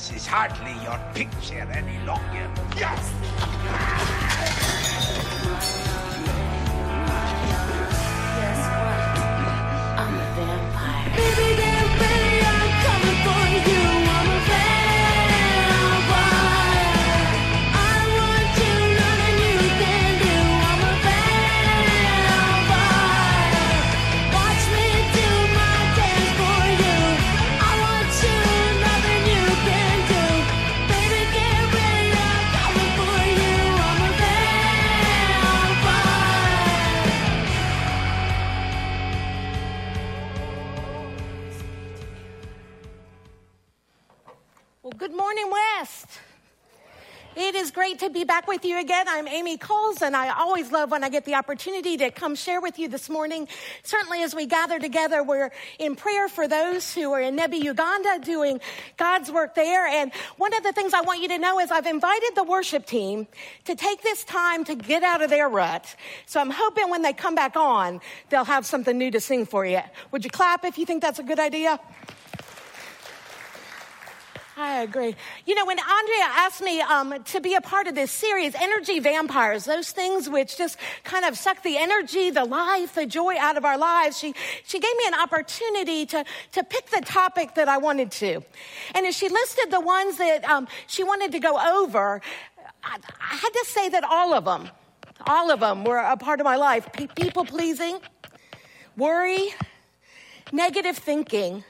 This 0.00 0.22
is 0.22 0.26
hardly 0.26 0.72
your 0.82 0.98
picture 1.12 1.68
any 1.74 1.98
longer. 2.06 2.50
Yes! 2.74 3.12
I'm 9.98 10.14
a 10.14 10.26
vampire. 10.36 11.16
Baby, 11.16 11.69
morning, 45.30 45.52
West. 45.78 46.08
It 47.36 47.54
is 47.54 47.70
great 47.70 48.00
to 48.00 48.10
be 48.10 48.24
back 48.24 48.48
with 48.48 48.64
you 48.64 48.80
again. 48.80 49.06
I'm 49.08 49.28
Amy 49.28 49.58
Coles, 49.58 50.02
and 50.02 50.16
I 50.16 50.30
always 50.30 50.72
love 50.72 50.90
when 50.90 51.04
I 51.04 51.08
get 51.08 51.24
the 51.24 51.36
opportunity 51.36 51.96
to 51.98 52.10
come 52.10 52.34
share 52.34 52.60
with 52.60 52.80
you 52.80 52.88
this 52.88 53.08
morning. 53.08 53.46
Certainly, 53.84 54.24
as 54.24 54.34
we 54.34 54.46
gather 54.46 54.80
together, 54.80 55.22
we're 55.22 55.52
in 55.78 55.94
prayer 55.94 56.28
for 56.28 56.48
those 56.48 56.92
who 56.92 57.12
are 57.12 57.20
in 57.20 57.36
Nebi, 57.36 57.58
Uganda, 57.58 58.18
doing 58.24 58.60
God's 58.96 59.30
work 59.30 59.54
there. 59.54 59.86
And 59.86 60.10
one 60.36 60.52
of 60.52 60.64
the 60.64 60.72
things 60.72 60.94
I 60.94 61.02
want 61.02 61.22
you 61.22 61.28
to 61.28 61.38
know 61.38 61.60
is 61.60 61.70
I've 61.70 61.86
invited 61.86 62.32
the 62.34 62.42
worship 62.42 62.84
team 62.84 63.28
to 63.66 63.76
take 63.76 64.02
this 64.02 64.24
time 64.24 64.64
to 64.64 64.74
get 64.74 65.04
out 65.04 65.22
of 65.22 65.30
their 65.30 65.48
rut. 65.48 65.94
So 66.26 66.40
I'm 66.40 66.50
hoping 66.50 66.90
when 66.90 67.02
they 67.02 67.12
come 67.12 67.36
back 67.36 67.54
on, 67.54 68.00
they'll 68.30 68.42
have 68.46 68.66
something 68.66 68.98
new 68.98 69.12
to 69.12 69.20
sing 69.20 69.46
for 69.46 69.64
you. 69.64 69.82
Would 70.10 70.24
you 70.24 70.30
clap 70.30 70.64
if 70.64 70.76
you 70.76 70.86
think 70.86 71.02
that's 71.02 71.20
a 71.20 71.22
good 71.22 71.38
idea? 71.38 71.78
I 74.60 74.82
agree. 74.82 75.16
You 75.46 75.54
know, 75.54 75.64
when 75.64 75.78
Andrea 75.78 76.26
asked 76.32 76.60
me 76.60 76.82
um, 76.82 77.14
to 77.24 77.40
be 77.40 77.54
a 77.54 77.62
part 77.62 77.86
of 77.86 77.94
this 77.94 78.10
series, 78.10 78.54
Energy 78.54 79.00
Vampires, 79.00 79.64
those 79.64 79.90
things 79.90 80.28
which 80.28 80.58
just 80.58 80.76
kind 81.02 81.24
of 81.24 81.38
suck 81.38 81.62
the 81.62 81.78
energy, 81.78 82.28
the 82.28 82.44
life, 82.44 82.94
the 82.94 83.06
joy 83.06 83.36
out 83.38 83.56
of 83.56 83.64
our 83.64 83.78
lives, 83.78 84.18
she, 84.18 84.34
she 84.66 84.78
gave 84.78 84.94
me 84.98 85.04
an 85.06 85.14
opportunity 85.14 86.04
to, 86.04 86.26
to 86.52 86.62
pick 86.62 86.90
the 86.90 87.00
topic 87.00 87.54
that 87.54 87.68
I 87.68 87.78
wanted 87.78 88.10
to. 88.10 88.42
And 88.94 89.06
as 89.06 89.16
she 89.16 89.30
listed 89.30 89.70
the 89.70 89.80
ones 89.80 90.18
that 90.18 90.44
um, 90.44 90.68
she 90.86 91.04
wanted 91.04 91.32
to 91.32 91.38
go 91.38 91.58
over, 91.82 92.20
I, 92.84 92.98
I 93.18 93.36
had 93.36 93.50
to 93.50 93.64
say 93.66 93.88
that 93.88 94.04
all 94.04 94.34
of 94.34 94.44
them, 94.44 94.68
all 95.26 95.50
of 95.50 95.60
them 95.60 95.84
were 95.84 95.96
a 95.96 96.18
part 96.18 96.38
of 96.38 96.44
my 96.44 96.56
life. 96.56 96.86
Pe- 96.92 97.06
people 97.06 97.46
pleasing, 97.46 97.98
worry, 98.94 99.54
negative 100.52 100.98
thinking. 100.98 101.64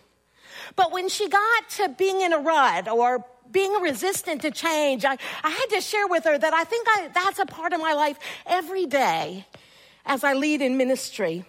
But 0.76 0.92
when 0.92 1.08
she 1.08 1.28
got 1.28 1.70
to 1.70 1.88
being 1.88 2.20
in 2.20 2.32
a 2.32 2.38
rut 2.38 2.88
or 2.88 3.24
being 3.50 3.72
resistant 3.80 4.42
to 4.42 4.50
change, 4.50 5.04
I, 5.04 5.16
I 5.42 5.50
had 5.50 5.66
to 5.70 5.80
share 5.80 6.06
with 6.06 6.24
her 6.24 6.38
that 6.38 6.54
I 6.54 6.64
think 6.64 6.86
I, 6.88 7.08
that's 7.12 7.38
a 7.38 7.46
part 7.46 7.72
of 7.72 7.80
my 7.80 7.94
life 7.94 8.18
every 8.46 8.86
day 8.86 9.46
as 10.06 10.24
I 10.24 10.34
lead 10.34 10.62
in 10.62 10.76
ministry. 10.76 11.44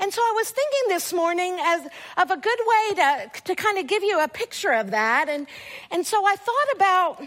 And 0.00 0.12
so 0.12 0.20
I 0.20 0.32
was 0.36 0.50
thinking 0.50 0.88
this 0.88 1.12
morning 1.12 1.56
as 1.60 1.86
of 2.16 2.30
a 2.30 2.36
good 2.36 2.58
way 2.66 2.94
to, 2.96 3.30
to 3.44 3.54
kind 3.54 3.78
of 3.78 3.86
give 3.86 4.02
you 4.02 4.22
a 4.22 4.28
picture 4.28 4.72
of 4.72 4.90
that. 4.90 5.28
And, 5.28 5.46
and 5.90 6.06
so 6.06 6.24
I 6.24 6.36
thought 6.36 6.74
about, 6.74 7.22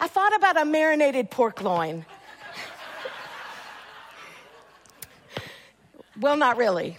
I 0.00 0.08
thought 0.08 0.34
about 0.36 0.60
a 0.60 0.64
marinated 0.64 1.30
pork 1.30 1.62
loin. 1.62 2.04
well, 6.20 6.36
not 6.36 6.56
really. 6.56 6.98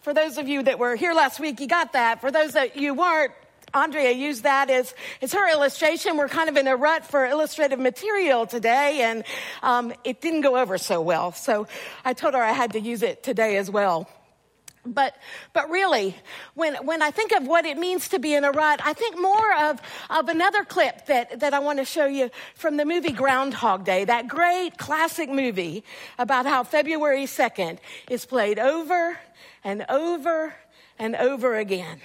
For 0.00 0.14
those 0.14 0.38
of 0.38 0.48
you 0.48 0.62
that 0.62 0.78
were 0.78 0.94
here 0.94 1.12
last 1.12 1.40
week, 1.40 1.60
you 1.60 1.66
got 1.66 1.92
that. 1.94 2.20
For 2.20 2.30
those 2.30 2.52
that 2.52 2.76
you 2.76 2.94
weren't, 2.94 3.32
Andrea 3.74 4.12
used 4.12 4.44
that 4.44 4.70
as, 4.70 4.94
as 5.20 5.32
her 5.32 5.50
illustration. 5.52 6.16
We're 6.16 6.28
kind 6.28 6.48
of 6.48 6.56
in 6.56 6.66
a 6.68 6.76
rut 6.76 7.04
for 7.04 7.26
illustrative 7.26 7.78
material 7.78 8.46
today, 8.46 9.02
and 9.02 9.24
um, 9.62 9.92
it 10.04 10.20
didn't 10.20 10.42
go 10.42 10.56
over 10.56 10.78
so 10.78 11.00
well. 11.00 11.32
So 11.32 11.66
I 12.04 12.12
told 12.12 12.34
her 12.34 12.42
I 12.42 12.52
had 12.52 12.72
to 12.72 12.80
use 12.80 13.02
it 13.02 13.22
today 13.22 13.56
as 13.56 13.70
well. 13.70 14.08
But, 14.86 15.14
but 15.52 15.68
really, 15.68 16.16
when, 16.54 16.76
when 16.76 17.02
I 17.02 17.10
think 17.10 17.32
of 17.32 17.46
what 17.46 17.66
it 17.66 17.76
means 17.76 18.08
to 18.10 18.18
be 18.18 18.34
in 18.34 18.44
a 18.44 18.50
rut, 18.50 18.80
I 18.82 18.94
think 18.94 19.20
more 19.20 19.54
of, 19.64 19.80
of 20.08 20.28
another 20.28 20.64
clip 20.64 21.06
that, 21.06 21.40
that 21.40 21.52
I 21.52 21.58
want 21.58 21.78
to 21.78 21.84
show 21.84 22.06
you 22.06 22.30
from 22.54 22.76
the 22.76 22.86
movie 22.86 23.12
Groundhog 23.12 23.84
Day, 23.84 24.04
that 24.04 24.28
great 24.28 24.78
classic 24.78 25.28
movie 25.28 25.84
about 26.18 26.46
how 26.46 26.64
February 26.64 27.24
2nd 27.24 27.78
is 28.08 28.24
played 28.24 28.58
over 28.58 29.18
and 29.68 29.84
over 29.90 30.56
and 30.98 31.14
over 31.16 31.60
again. 31.60 32.00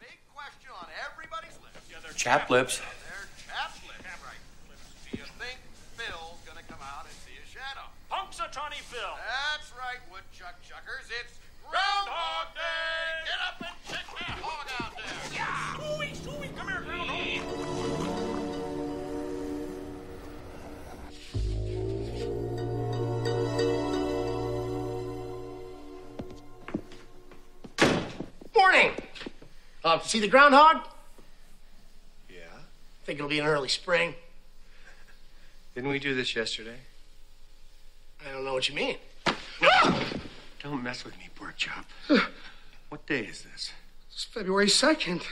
Big 0.00 0.16
question 0.32 0.72
on 0.72 0.88
everybody's 1.04 1.60
lips. 1.60 1.84
Yeah, 1.92 2.00
they're 2.00 2.16
Chap 2.16 2.48
lips. 2.48 2.80
They're 2.80 3.28
chap 3.44 3.76
lips. 3.84 4.08
Right. 4.24 4.40
Do 5.12 5.20
you 5.20 5.28
think 5.36 5.60
Phil's 6.00 6.40
gonna 6.48 6.64
come 6.72 6.80
out 6.80 7.04
and 7.04 7.12
see 7.28 7.36
a 7.36 7.44
shadow? 7.44 7.84
Punxsutawney 8.08 8.80
Phil. 8.80 9.12
That's 9.28 9.76
right, 9.76 10.00
woodchuck 10.08 10.56
chuckers. 10.64 11.04
It's 11.20 11.36
See 30.04 30.20
the 30.20 30.28
groundhog? 30.28 30.86
Yeah? 32.28 32.36
Think 33.04 33.18
it'll 33.18 33.28
be 33.28 33.38
an 33.38 33.46
early 33.46 33.68
spring. 33.68 34.14
Didn't 35.74 35.88
we 35.88 35.98
do 35.98 36.14
this 36.14 36.36
yesterday? 36.36 36.76
I 38.24 38.32
don't 38.32 38.44
know 38.44 38.52
what 38.52 38.68
you 38.68 38.74
mean. 38.74 38.96
Ah! 39.62 40.04
Don't 40.62 40.82
mess 40.82 41.04
with 41.04 41.16
me, 41.18 41.30
pork 41.34 41.56
chop. 41.56 41.86
what 42.90 43.06
day 43.06 43.20
is 43.20 43.42
this? 43.42 43.72
It's 44.12 44.24
February 44.24 44.66
2nd. 44.66 45.22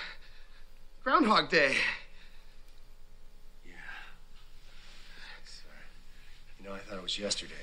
Groundhog 1.04 1.50
Day. 1.50 1.76
Yeah. 3.64 3.72
Sorry. 5.44 5.76
You 6.58 6.68
know, 6.68 6.74
I 6.74 6.78
thought 6.78 6.96
it 6.96 7.02
was 7.02 7.18
yesterday. 7.18 7.54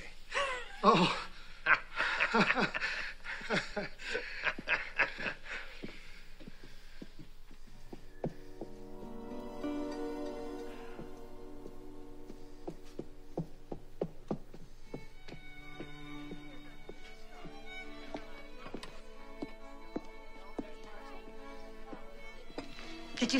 Oh. 0.83 1.17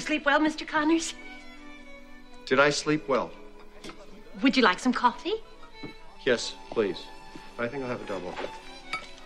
sleep 0.09 0.25
well, 0.25 0.39
Mr. 0.39 0.67
Connors? 0.67 1.13
Did 2.47 2.59
I 2.59 2.71
sleep 2.71 3.07
well? 3.07 3.29
Would 4.41 4.57
you 4.57 4.63
like 4.63 4.79
some 4.79 4.91
coffee? 4.91 5.35
Yes, 6.25 6.55
please. 6.71 6.97
I 7.59 7.67
think 7.67 7.83
I'll 7.83 7.91
have 7.91 8.01
a 8.01 8.05
double. 8.05 8.33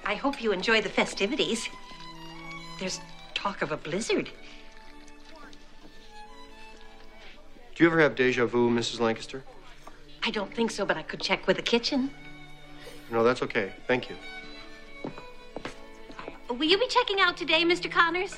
I 0.05 0.16
hope 0.16 0.44
you 0.44 0.51
enjoy 0.51 0.81
the 0.81 0.89
festivities. 0.89 1.69
There's 2.81 2.99
talk 3.33 3.61
of 3.61 3.71
a 3.71 3.77
blizzard. 3.77 4.30
Do 7.75 7.83
you 7.83 7.89
ever 7.89 8.01
have 8.01 8.15
deja 8.15 8.45
vu, 8.45 8.69
Mrs. 8.69 9.00
Lancaster? 9.00 9.41
I 10.21 10.31
don't 10.31 10.53
think 10.53 10.69
so, 10.69 10.86
but 10.86 10.97
I 10.97 11.03
could 11.03 11.21
check 11.21 11.47
with 11.47 11.56
the 11.56 11.63
kitchen. 11.63 12.12
No, 13.09 13.24
that's 13.24 13.41
okay. 13.41 13.71
Thank 13.88 14.09
you. 14.09 14.18
Will 16.50 16.65
you 16.65 16.77
be 16.77 16.88
checking 16.88 17.21
out 17.21 17.38
today, 17.38 17.63
Mr. 17.63 17.89
Connors? 17.89 18.36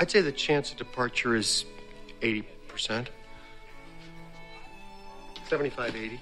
I'd 0.00 0.10
say 0.10 0.22
the 0.22 0.32
chance 0.32 0.72
of 0.72 0.78
departure 0.78 1.36
is 1.36 1.66
80%. 2.22 3.08
75, 5.46 5.94
80. 5.94 6.20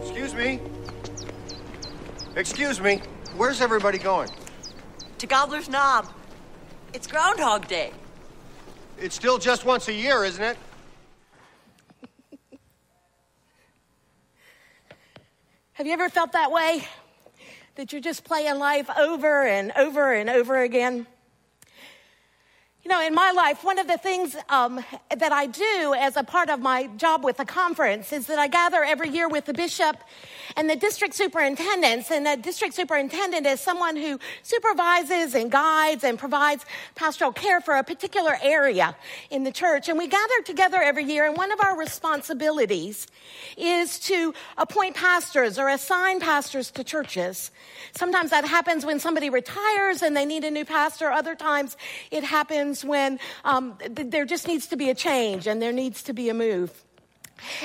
Excuse 0.00 0.34
me. 0.34 0.58
Excuse 2.34 2.80
me. 2.80 3.02
Where's 3.36 3.60
everybody 3.60 3.98
going? 3.98 4.30
To 5.18 5.26
Gobbler's 5.28 5.68
Knob. 5.68 6.12
It's 6.92 7.06
Groundhog 7.06 7.68
Day. 7.68 7.92
It's 8.98 9.14
still 9.14 9.38
just 9.38 9.64
once 9.64 9.86
a 9.86 9.92
year, 9.92 10.24
isn't 10.24 10.42
it? 10.42 10.56
Have 15.74 15.86
you 15.86 15.92
ever 15.92 16.08
felt 16.08 16.32
that 16.32 16.50
way? 16.50 16.84
That 17.80 17.92
you're 17.92 18.02
just 18.02 18.24
playing 18.24 18.58
life 18.58 18.90
over 18.98 19.42
and 19.42 19.72
over 19.74 20.12
and 20.12 20.28
over 20.28 20.60
again? 20.60 21.06
You 22.84 22.90
know, 22.90 23.00
in 23.00 23.14
my 23.14 23.30
life, 23.30 23.64
one 23.64 23.78
of 23.78 23.86
the 23.86 23.96
things 23.96 24.36
um, 24.50 24.84
that 25.16 25.32
I 25.32 25.46
do 25.46 25.94
as 25.96 26.18
a 26.18 26.22
part 26.22 26.50
of 26.50 26.60
my 26.60 26.88
job 26.98 27.24
with 27.24 27.38
the 27.38 27.46
conference 27.46 28.12
is 28.12 28.26
that 28.26 28.38
I 28.38 28.48
gather 28.48 28.84
every 28.84 29.08
year 29.08 29.30
with 29.30 29.46
the 29.46 29.54
bishop 29.54 29.96
and 30.56 30.68
the 30.68 30.76
district 30.76 31.14
superintendents. 31.14 32.10
And 32.10 32.26
a 32.26 32.36
district 32.36 32.74
superintendent 32.74 33.46
is 33.46 33.60
someone 33.60 33.96
who 33.96 34.18
supervises 34.42 35.34
and 35.34 35.50
guides 35.50 36.04
and 36.04 36.18
provides 36.18 36.64
pastoral 36.94 37.32
care 37.32 37.60
for 37.60 37.74
a 37.74 37.84
particular 37.84 38.36
area 38.42 38.96
in 39.30 39.44
the 39.44 39.52
church. 39.52 39.88
And 39.88 39.98
we 39.98 40.06
gather 40.06 40.42
together 40.44 40.78
every 40.78 41.04
year, 41.04 41.26
and 41.26 41.36
one 41.36 41.52
of 41.52 41.60
our 41.60 41.76
responsibilities 41.76 43.06
is 43.56 43.98
to 44.00 44.34
appoint 44.56 44.96
pastors 44.96 45.58
or 45.58 45.68
assign 45.68 46.20
pastors 46.20 46.70
to 46.72 46.84
churches. 46.84 47.50
Sometimes 47.96 48.30
that 48.30 48.44
happens 48.44 48.84
when 48.84 49.00
somebody 49.00 49.30
retires 49.30 50.02
and 50.02 50.16
they 50.16 50.26
need 50.26 50.44
a 50.44 50.50
new 50.50 50.64
pastor. 50.64 51.10
Other 51.10 51.34
times 51.34 51.76
it 52.10 52.24
happens 52.24 52.84
when 52.84 53.18
um, 53.44 53.76
th- 53.78 54.10
there 54.10 54.24
just 54.24 54.46
needs 54.46 54.68
to 54.68 54.76
be 54.76 54.90
a 54.90 54.94
change 54.94 55.46
and 55.46 55.60
there 55.60 55.72
needs 55.72 56.02
to 56.04 56.12
be 56.12 56.28
a 56.28 56.34
move. 56.34 56.72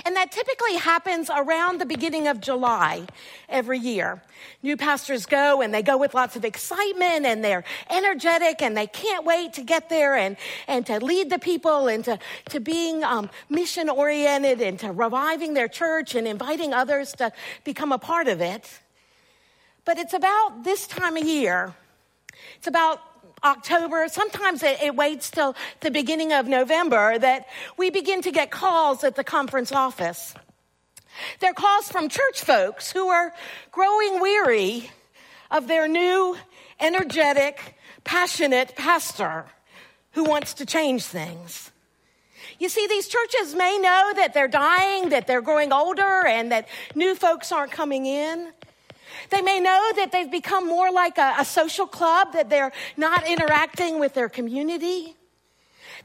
And 0.06 0.16
that 0.16 0.31
typically 0.31 0.75
happens 0.75 1.30
around 1.30 1.80
the 1.80 1.86
beginning 1.86 2.27
of 2.27 2.39
July 2.42 3.06
every 3.50 3.80
year. 3.80 4.22
New 4.63 4.77
pastors 4.77 5.25
go 5.25 5.62
and 5.62 5.74
they 5.74 5.81
go 5.81 5.98
with 5.98 6.13
lots 6.13 6.36
of 6.36 6.45
excitement 6.45 7.25
and 7.25 7.44
they're 7.44 7.63
energetic 7.89 8.62
and 8.62 8.75
they 8.75 8.88
can't 8.88 9.25
wait 9.25 9.54
to 9.54 9.63
get 9.63 9.89
there 9.89 10.16
and, 10.16 10.38
and 10.68 10.86
to 10.86 11.00
lead 11.00 11.30
the 11.30 11.39
people 11.39 11.88
and 11.88 12.04
to, 12.06 12.19
to 12.50 12.60
being 12.60 13.04
um, 13.04 13.30
mission 13.50 13.89
oriented 13.89 14.62
and 14.62 14.80
to 14.80 14.92
reviving 14.92 15.54
their 15.54 15.68
church 15.68 16.16
and 16.16 16.27
inviting 16.27 16.74
others 16.74 17.13
to 17.13 17.31
become 17.63 17.92
a 17.92 18.00
part 18.00 18.27
of 18.27 18.42
it. 18.42 18.80
But 19.86 20.00
it's 20.00 20.13
about 20.13 20.63
this 20.63 20.88
time 20.88 21.16
of 21.16 21.25
year. 21.25 21.74
It's 22.57 22.68
about 22.68 23.00
October, 23.45 24.07
sometimes 24.09 24.63
it, 24.63 24.81
it, 24.81 24.95
waits 24.95 25.30
till 25.30 25.56
the 25.81 25.92
beginning 25.92 26.33
of 26.33 26.47
November 26.47 27.18
that 27.19 27.47
we 27.77 27.92
begin 27.92 28.21
to 28.24 28.31
get 28.31 28.50
calls 28.50 29.03
at 29.03 29.15
the 29.15 29.24
conference 29.24 29.71
office. 29.71 30.33
They're 31.39 31.53
calls 31.53 31.88
from 31.89 32.09
church 32.09 32.42
folks 32.42 32.92
who 32.92 33.07
are 33.07 33.33
growing 33.71 34.19
weary 34.19 34.89
of 35.51 35.68
their 35.68 35.88
new, 35.88 36.36
energetic, 36.80 37.75
passionate 38.03 38.75
pastor 38.75 39.45
who 40.12 40.24
wants 40.24 40.56
to 40.56 40.65
change 40.65 41.03
things. 41.03 41.71
You 42.57 42.69
see, 42.69 42.88
these 42.88 43.07
churches 43.07 43.53
may 43.53 43.77
know 43.77 44.13
that 44.15 44.33
they're 44.33 44.48
dying, 44.48 45.09
that 45.09 45.27
they're 45.27 45.41
growing 45.41 45.71
older, 45.71 46.25
and 46.25 46.51
that 46.51 46.68
new 46.95 47.13
folks 47.13 47.51
aren't 47.51 47.71
coming 47.71 48.06
in. 48.06 48.51
They 49.29 49.41
may 49.41 49.59
know 49.59 49.91
that 49.95 50.12
they've 50.12 50.29
become 50.29 50.67
more 50.67 50.91
like 50.91 51.17
a, 51.17 51.35
a, 51.39 51.45
social 51.45 51.88
club, 51.88 52.33
that 52.33 52.50
they're 52.50 52.71
not 52.97 53.27
interacting 53.27 54.00
with 54.00 54.13
their 54.13 54.29
community. 54.29 55.15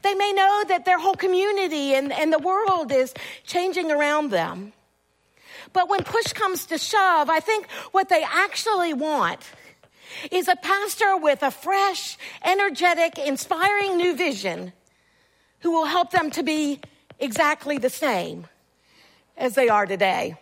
They 0.01 0.13
may 0.15 0.33
know 0.33 0.63
that 0.67 0.85
their 0.85 0.97
whole 0.97 1.15
community 1.15 1.93
and, 1.93 2.11
and 2.11 2.31
the 2.31 2.39
world 2.39 2.91
is 2.91 3.13
changing 3.45 3.91
around 3.91 4.31
them. 4.31 4.73
But 5.73 5.89
when 5.89 6.03
push 6.03 6.33
comes 6.33 6.65
to 6.67 6.77
shove, 6.77 7.29
I 7.29 7.39
think 7.39 7.69
what 7.91 8.09
they 8.09 8.23
actually 8.23 8.93
want 8.93 9.49
is 10.31 10.47
a 10.47 10.55
pastor 10.55 11.15
with 11.17 11.43
a 11.43 11.51
fresh, 11.51 12.17
energetic, 12.43 13.17
inspiring 13.17 13.97
new 13.97 14.15
vision 14.15 14.73
who 15.59 15.71
will 15.71 15.85
help 15.85 16.11
them 16.11 16.31
to 16.31 16.43
be 16.43 16.79
exactly 17.19 17.77
the 17.77 17.89
same 17.89 18.47
as 19.37 19.55
they 19.55 19.69
are 19.69 19.85
today. 19.85 20.35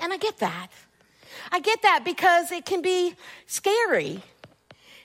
And 0.00 0.12
I 0.12 0.16
get 0.16 0.38
that. 0.38 0.68
I 1.50 1.60
get 1.60 1.82
that 1.82 2.02
because 2.04 2.52
it 2.52 2.64
can 2.64 2.82
be 2.82 3.14
scary. 3.46 4.22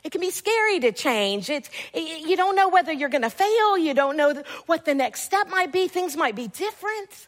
It 0.04 0.12
can 0.12 0.20
be 0.20 0.32
scary 0.32 0.80
to 0.82 0.92
change. 0.92 1.50
It's, 1.50 1.70
it, 1.94 2.28
you 2.28 2.36
don't 2.36 2.56
know 2.56 2.68
whether 2.70 2.92
you're 2.92 3.10
going 3.10 3.22
to 3.22 3.30
fail. 3.30 3.78
You 3.78 3.94
don't 3.94 4.18
know 4.18 4.44
what 4.66 4.86
the 4.86 4.94
next 4.94 5.22
step 5.22 5.50
might 5.50 5.72
be. 5.72 5.88
Things 5.88 6.18
might 6.18 6.36
be 6.36 6.48
different. 6.48 7.28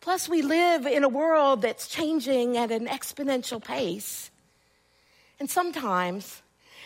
Plus, 0.00 0.28
we 0.28 0.42
live 0.42 0.86
in 0.86 1.04
a 1.04 1.08
world 1.08 1.62
that's 1.62 1.88
changing 1.88 2.56
at 2.56 2.70
an 2.70 2.86
exponential 2.86 3.62
pace. 3.62 4.30
And 5.38 5.50
sometimes, 5.50 6.40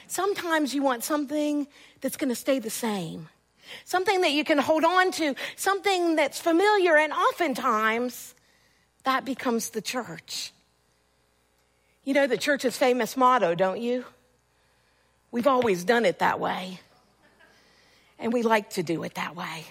sometimes 0.09 0.75
you 0.75 0.83
want 0.83 1.05
something 1.05 1.67
that's 2.01 2.17
going 2.17 2.31
to 2.31 2.35
stay 2.35 2.59
the 2.59 2.71
same. 2.71 3.29
Something 3.85 4.23
that 4.23 4.33
you 4.33 4.45
can 4.45 4.59
hold 4.59 4.85
on 4.85 5.12
to, 5.12 5.35
something 5.56 6.17
that's 6.17 6.41
familiar, 6.41 6.97
and 6.97 7.12
oftentimes 7.12 8.35
that 9.05 9.25
becomes 9.25 9.71
the 9.71 9.83
church. 9.83 10.53
You 12.05 12.12
know 12.12 12.27
the 12.27 12.37
church's 12.37 12.77
famous 12.77 13.17
motto, 13.17 13.55
don't 13.55 13.81
you? 13.81 14.05
We've 15.31 15.47
always 15.47 15.85
done 15.85 16.05
it 16.05 16.19
that 16.19 16.39
way. 16.39 16.81
And 18.19 18.33
we 18.33 18.43
like 18.43 18.71
to 18.71 18.83
do 18.83 19.03
it 19.05 19.15
that 19.15 19.35
way. 19.35 19.65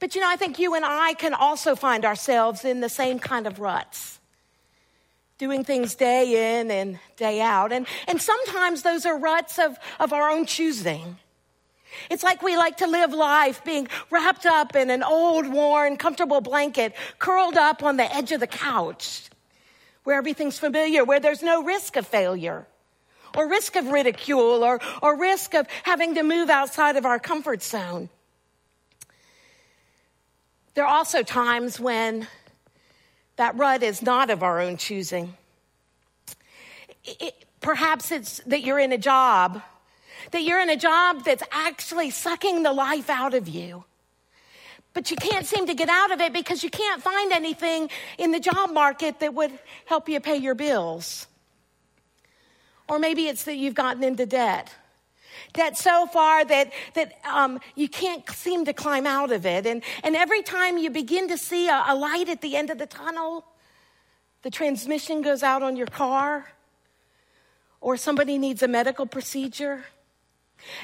But 0.00 0.14
you 0.14 0.20
know, 0.20 0.28
I 0.28 0.36
think 0.36 0.58
you 0.58 0.74
and 0.74 0.84
I 0.84 1.14
can 1.14 1.34
also 1.34 1.76
find 1.76 2.04
ourselves 2.04 2.64
in 2.64 2.80
the 2.80 2.88
same 2.88 3.18
kind 3.18 3.46
of 3.46 3.60
ruts. 3.60 4.18
Doing 5.36 5.64
things 5.64 5.94
day 5.94 6.58
in 6.58 6.70
and 6.70 6.98
day 7.16 7.40
out. 7.40 7.72
And, 7.72 7.86
and 8.08 8.20
sometimes 8.20 8.82
those 8.82 9.06
are 9.06 9.16
ruts 9.18 9.58
of, 9.58 9.76
of 10.00 10.12
our 10.12 10.30
own 10.30 10.46
choosing. 10.46 11.18
It's 12.10 12.22
like 12.22 12.42
we 12.42 12.56
like 12.56 12.78
to 12.78 12.86
live 12.86 13.12
life 13.12 13.62
being 13.64 13.86
wrapped 14.10 14.46
up 14.46 14.74
in 14.74 14.90
an 14.90 15.02
old, 15.02 15.46
worn, 15.46 15.96
comfortable 15.96 16.40
blanket, 16.40 16.94
curled 17.18 17.56
up 17.56 17.82
on 17.82 17.96
the 17.96 18.12
edge 18.14 18.32
of 18.32 18.40
the 18.40 18.46
couch 18.46 19.28
where 20.08 20.16
everything's 20.16 20.58
familiar, 20.58 21.04
where 21.04 21.20
there's 21.20 21.42
no 21.42 21.62
risk 21.62 21.94
of 21.96 22.06
failure 22.06 22.66
or 23.36 23.46
risk 23.46 23.76
of 23.76 23.88
ridicule 23.88 24.64
or, 24.64 24.80
or 25.02 25.18
risk 25.18 25.52
of 25.52 25.66
having 25.82 26.14
to 26.14 26.22
move 26.22 26.48
outside 26.48 26.96
of 26.96 27.04
our 27.04 27.18
comfort 27.18 27.62
zone. 27.62 28.08
There 30.72 30.86
are 30.86 30.88
also 30.88 31.22
times 31.22 31.78
when 31.78 32.26
that 33.36 33.54
rut 33.58 33.82
is 33.82 34.00
not 34.00 34.30
of 34.30 34.42
our 34.42 34.60
own 34.62 34.78
choosing. 34.78 35.34
It, 37.04 37.44
perhaps 37.60 38.10
it's 38.10 38.38
that 38.46 38.62
you're 38.62 38.78
in 38.78 38.92
a 38.92 38.98
job, 38.98 39.60
that 40.30 40.42
you're 40.42 40.62
in 40.62 40.70
a 40.70 40.76
job 40.78 41.22
that's 41.26 41.42
actually 41.52 42.08
sucking 42.08 42.62
the 42.62 42.72
life 42.72 43.10
out 43.10 43.34
of 43.34 43.46
you 43.46 43.84
but 44.98 45.12
you 45.12 45.16
can't 45.16 45.46
seem 45.46 45.64
to 45.64 45.74
get 45.74 45.88
out 45.88 46.10
of 46.10 46.20
it 46.20 46.32
because 46.32 46.64
you 46.64 46.70
can't 46.70 47.00
find 47.00 47.30
anything 47.30 47.88
in 48.18 48.32
the 48.32 48.40
job 48.40 48.72
market 48.72 49.20
that 49.20 49.32
would 49.32 49.56
help 49.84 50.08
you 50.08 50.18
pay 50.18 50.34
your 50.34 50.56
bills. 50.56 51.28
Or 52.88 52.98
maybe 52.98 53.28
it's 53.28 53.44
that 53.44 53.54
you've 53.54 53.76
gotten 53.76 54.02
into 54.02 54.26
debt. 54.26 54.74
Debt 55.52 55.78
so 55.78 56.06
far 56.06 56.44
that, 56.44 56.72
that 56.94 57.12
um, 57.24 57.60
you 57.76 57.88
can't 57.88 58.28
seem 58.30 58.64
to 58.64 58.72
climb 58.72 59.06
out 59.06 59.30
of 59.30 59.46
it. 59.46 59.66
And, 59.66 59.84
and 60.02 60.16
every 60.16 60.42
time 60.42 60.78
you 60.78 60.90
begin 60.90 61.28
to 61.28 61.38
see 61.38 61.68
a, 61.68 61.84
a 61.86 61.94
light 61.94 62.28
at 62.28 62.40
the 62.40 62.56
end 62.56 62.70
of 62.70 62.78
the 62.78 62.86
tunnel, 62.86 63.44
the 64.42 64.50
transmission 64.50 65.22
goes 65.22 65.44
out 65.44 65.62
on 65.62 65.76
your 65.76 65.86
car, 65.86 66.50
or 67.80 67.96
somebody 67.96 68.36
needs 68.36 68.64
a 68.64 68.68
medical 68.68 69.06
procedure 69.06 69.84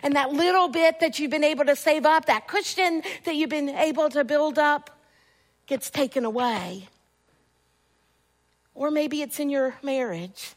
and 0.02 0.16
that 0.16 0.32
little 0.32 0.68
bit 0.68 1.00
that 1.00 1.18
you've 1.18 1.30
been 1.30 1.44
able 1.44 1.64
to 1.64 1.76
save 1.76 2.06
up, 2.06 2.26
that 2.26 2.46
cushion 2.48 3.02
that 3.24 3.34
you've 3.34 3.50
been 3.50 3.68
able 3.68 4.08
to 4.10 4.24
build 4.24 4.58
up, 4.58 4.90
gets 5.66 5.90
taken 5.90 6.24
away. 6.24 6.88
Or 8.74 8.90
maybe 8.90 9.22
it's 9.22 9.38
in 9.40 9.50
your 9.50 9.76
marriage. 9.82 10.54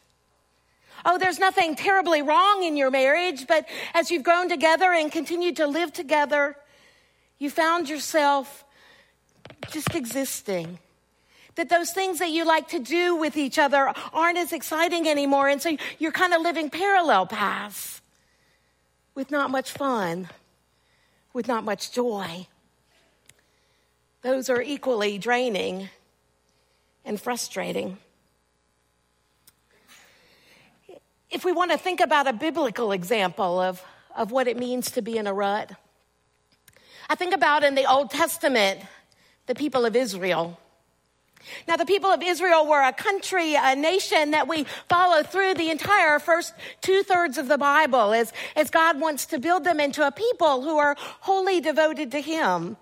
Oh, 1.04 1.18
there's 1.18 1.38
nothing 1.38 1.76
terribly 1.76 2.22
wrong 2.22 2.64
in 2.64 2.76
your 2.76 2.90
marriage, 2.90 3.46
but 3.46 3.66
as 3.94 4.10
you've 4.10 4.24
grown 4.24 4.48
together 4.48 4.92
and 4.92 5.10
continued 5.10 5.56
to 5.56 5.66
live 5.66 5.92
together, 5.92 6.56
you 7.38 7.50
found 7.50 7.88
yourself 7.88 8.64
just 9.70 9.94
existing. 9.94 10.78
That 11.54 11.68
those 11.68 11.92
things 11.92 12.18
that 12.18 12.30
you 12.30 12.44
like 12.44 12.68
to 12.68 12.78
do 12.78 13.16
with 13.16 13.36
each 13.36 13.58
other 13.58 13.92
aren't 14.12 14.38
as 14.38 14.52
exciting 14.52 15.08
anymore. 15.08 15.48
And 15.48 15.62
so 15.62 15.76
you're 15.98 16.12
kind 16.12 16.34
of 16.34 16.42
living 16.42 16.70
parallel 16.70 17.26
paths 17.26 18.00
with 19.18 19.32
not 19.32 19.50
much 19.50 19.72
fun, 19.72 20.28
with 21.32 21.48
not 21.48 21.64
much 21.64 21.90
joy. 21.90 22.46
Those 24.22 24.48
are 24.48 24.62
equally 24.62 25.18
draining 25.18 25.88
and 27.04 27.20
frustrating. 27.20 27.98
If 31.32 31.44
we 31.44 31.50
want 31.50 31.72
to 31.72 31.78
think 31.78 31.98
about 31.98 32.28
a 32.28 32.32
biblical 32.32 32.92
example 32.92 33.58
of, 33.60 33.82
of 34.14 34.30
what 34.30 34.46
it 34.46 34.56
means 34.56 34.92
to 34.92 35.02
be 35.02 35.18
in 35.18 35.26
a 35.26 35.34
rut, 35.34 35.72
I 37.10 37.16
think 37.16 37.34
about 37.34 37.64
in 37.64 37.74
the 37.74 37.90
Old 37.90 38.12
Testament 38.12 38.82
the 39.46 39.54
people 39.56 39.84
of 39.84 39.96
Israel. 39.96 40.60
Now, 41.66 41.76
the 41.76 41.86
people 41.86 42.10
of 42.10 42.22
Israel 42.22 42.66
were 42.66 42.82
a 42.82 42.92
country, 42.92 43.54
a 43.54 43.74
nation 43.74 44.32
that 44.32 44.48
we 44.48 44.64
follow 44.88 45.22
through 45.22 45.54
the 45.54 45.70
entire 45.70 46.18
first 46.18 46.54
two 46.80 47.02
thirds 47.02 47.38
of 47.38 47.48
the 47.48 47.58
Bible 47.58 48.12
as, 48.12 48.32
as 48.56 48.70
God 48.70 49.00
wants 49.00 49.26
to 49.26 49.38
build 49.38 49.64
them 49.64 49.80
into 49.80 50.06
a 50.06 50.12
people 50.12 50.62
who 50.62 50.78
are 50.78 50.96
wholly 50.98 51.60
devoted 51.60 52.10
to 52.12 52.20
Him. 52.20 52.76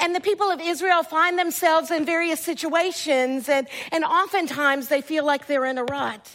And 0.00 0.14
the 0.14 0.20
people 0.20 0.50
of 0.50 0.60
Israel 0.60 1.02
find 1.02 1.38
themselves 1.38 1.90
in 1.90 2.04
various 2.04 2.40
situations, 2.40 3.48
and, 3.48 3.68
and 3.92 4.04
oftentimes 4.04 4.88
they 4.88 5.00
feel 5.00 5.24
like 5.24 5.46
they're 5.46 5.66
in 5.66 5.78
a 5.78 5.84
rut. 5.84 6.28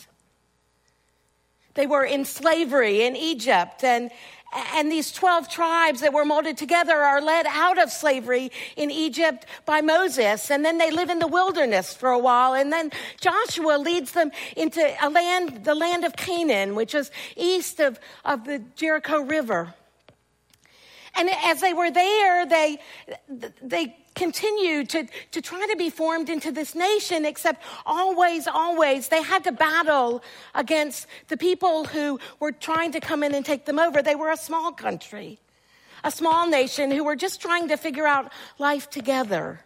They 1.74 1.88
were 1.88 2.06
in 2.06 2.24
slavery 2.24 3.04
in 3.04 3.16
Egypt, 3.16 3.84
and, 3.84 4.12
and 4.74 4.92
these 4.92 5.12
12 5.12 5.50
tribes 5.50 6.02
that 6.02 6.14
were 6.14 6.26
molded 6.26 6.58
together 6.58 6.96
are 6.96 7.22
led 7.22 7.46
out 7.48 7.82
of 7.82 7.92
slavery 7.92 8.52
in 8.76 8.92
Egypt 8.92 9.46
by 9.66 9.82
Moses. 9.82 10.52
And 10.52 10.64
then 10.64 10.78
they 10.78 10.92
live 10.92 11.10
in 11.10 11.20
the 11.20 11.28
wilderness 11.28 11.94
for 11.94 12.10
a 12.10 12.20
while. 12.20 12.54
And 12.54 12.72
then 12.72 12.92
Joshua 13.20 13.78
leads 13.78 14.12
them 14.12 14.32
into 14.56 14.82
a 15.02 15.10
land, 15.10 15.66
the 15.66 15.76
land 15.76 16.04
of 16.04 16.16
Canaan, 16.16 16.76
which 16.76 16.94
is 16.94 17.12
east 17.36 17.80
of, 17.80 18.00
of 18.24 18.46
the 18.46 18.60
Jericho 18.76 19.20
River. 19.20 19.74
And 21.16 21.30
as 21.30 21.62
they 21.62 21.74
were 21.74 21.92
there, 21.92 22.46
they, 22.46 22.80
they 23.62 23.96
continued 24.16 24.90
to, 24.90 25.08
to 25.32 25.42
try 25.42 25.68
to 25.68 25.76
be 25.76 25.90
formed 25.90 26.30
into 26.30 26.52
this 26.52 26.76
nation, 26.76 27.26
except 27.26 27.64
always, 27.86 28.48
always 28.48 29.08
they 29.08 29.22
had 29.22 29.44
to 29.46 29.52
battle 29.52 30.24
against 30.54 31.08
the 31.28 31.38
people 31.38 31.86
who 31.86 32.20
were 32.40 32.52
trying 32.52 32.92
to 32.92 33.00
come 33.00 33.24
in 33.24 33.34
and 33.34 33.46
take 33.46 33.66
them 33.66 33.80
over. 33.80 34.02
They 34.02 34.16
were 34.16 34.32
a 34.32 34.38
small 34.38 34.72
country, 34.72 35.40
a 36.04 36.12
small 36.12 36.48
nation 36.48 36.92
who 36.92 37.04
were 37.04 37.16
just 37.16 37.42
trying 37.42 37.70
to 37.70 37.78
figure 37.78 38.08
out 38.08 38.32
life 38.60 38.90
together. 38.90 39.62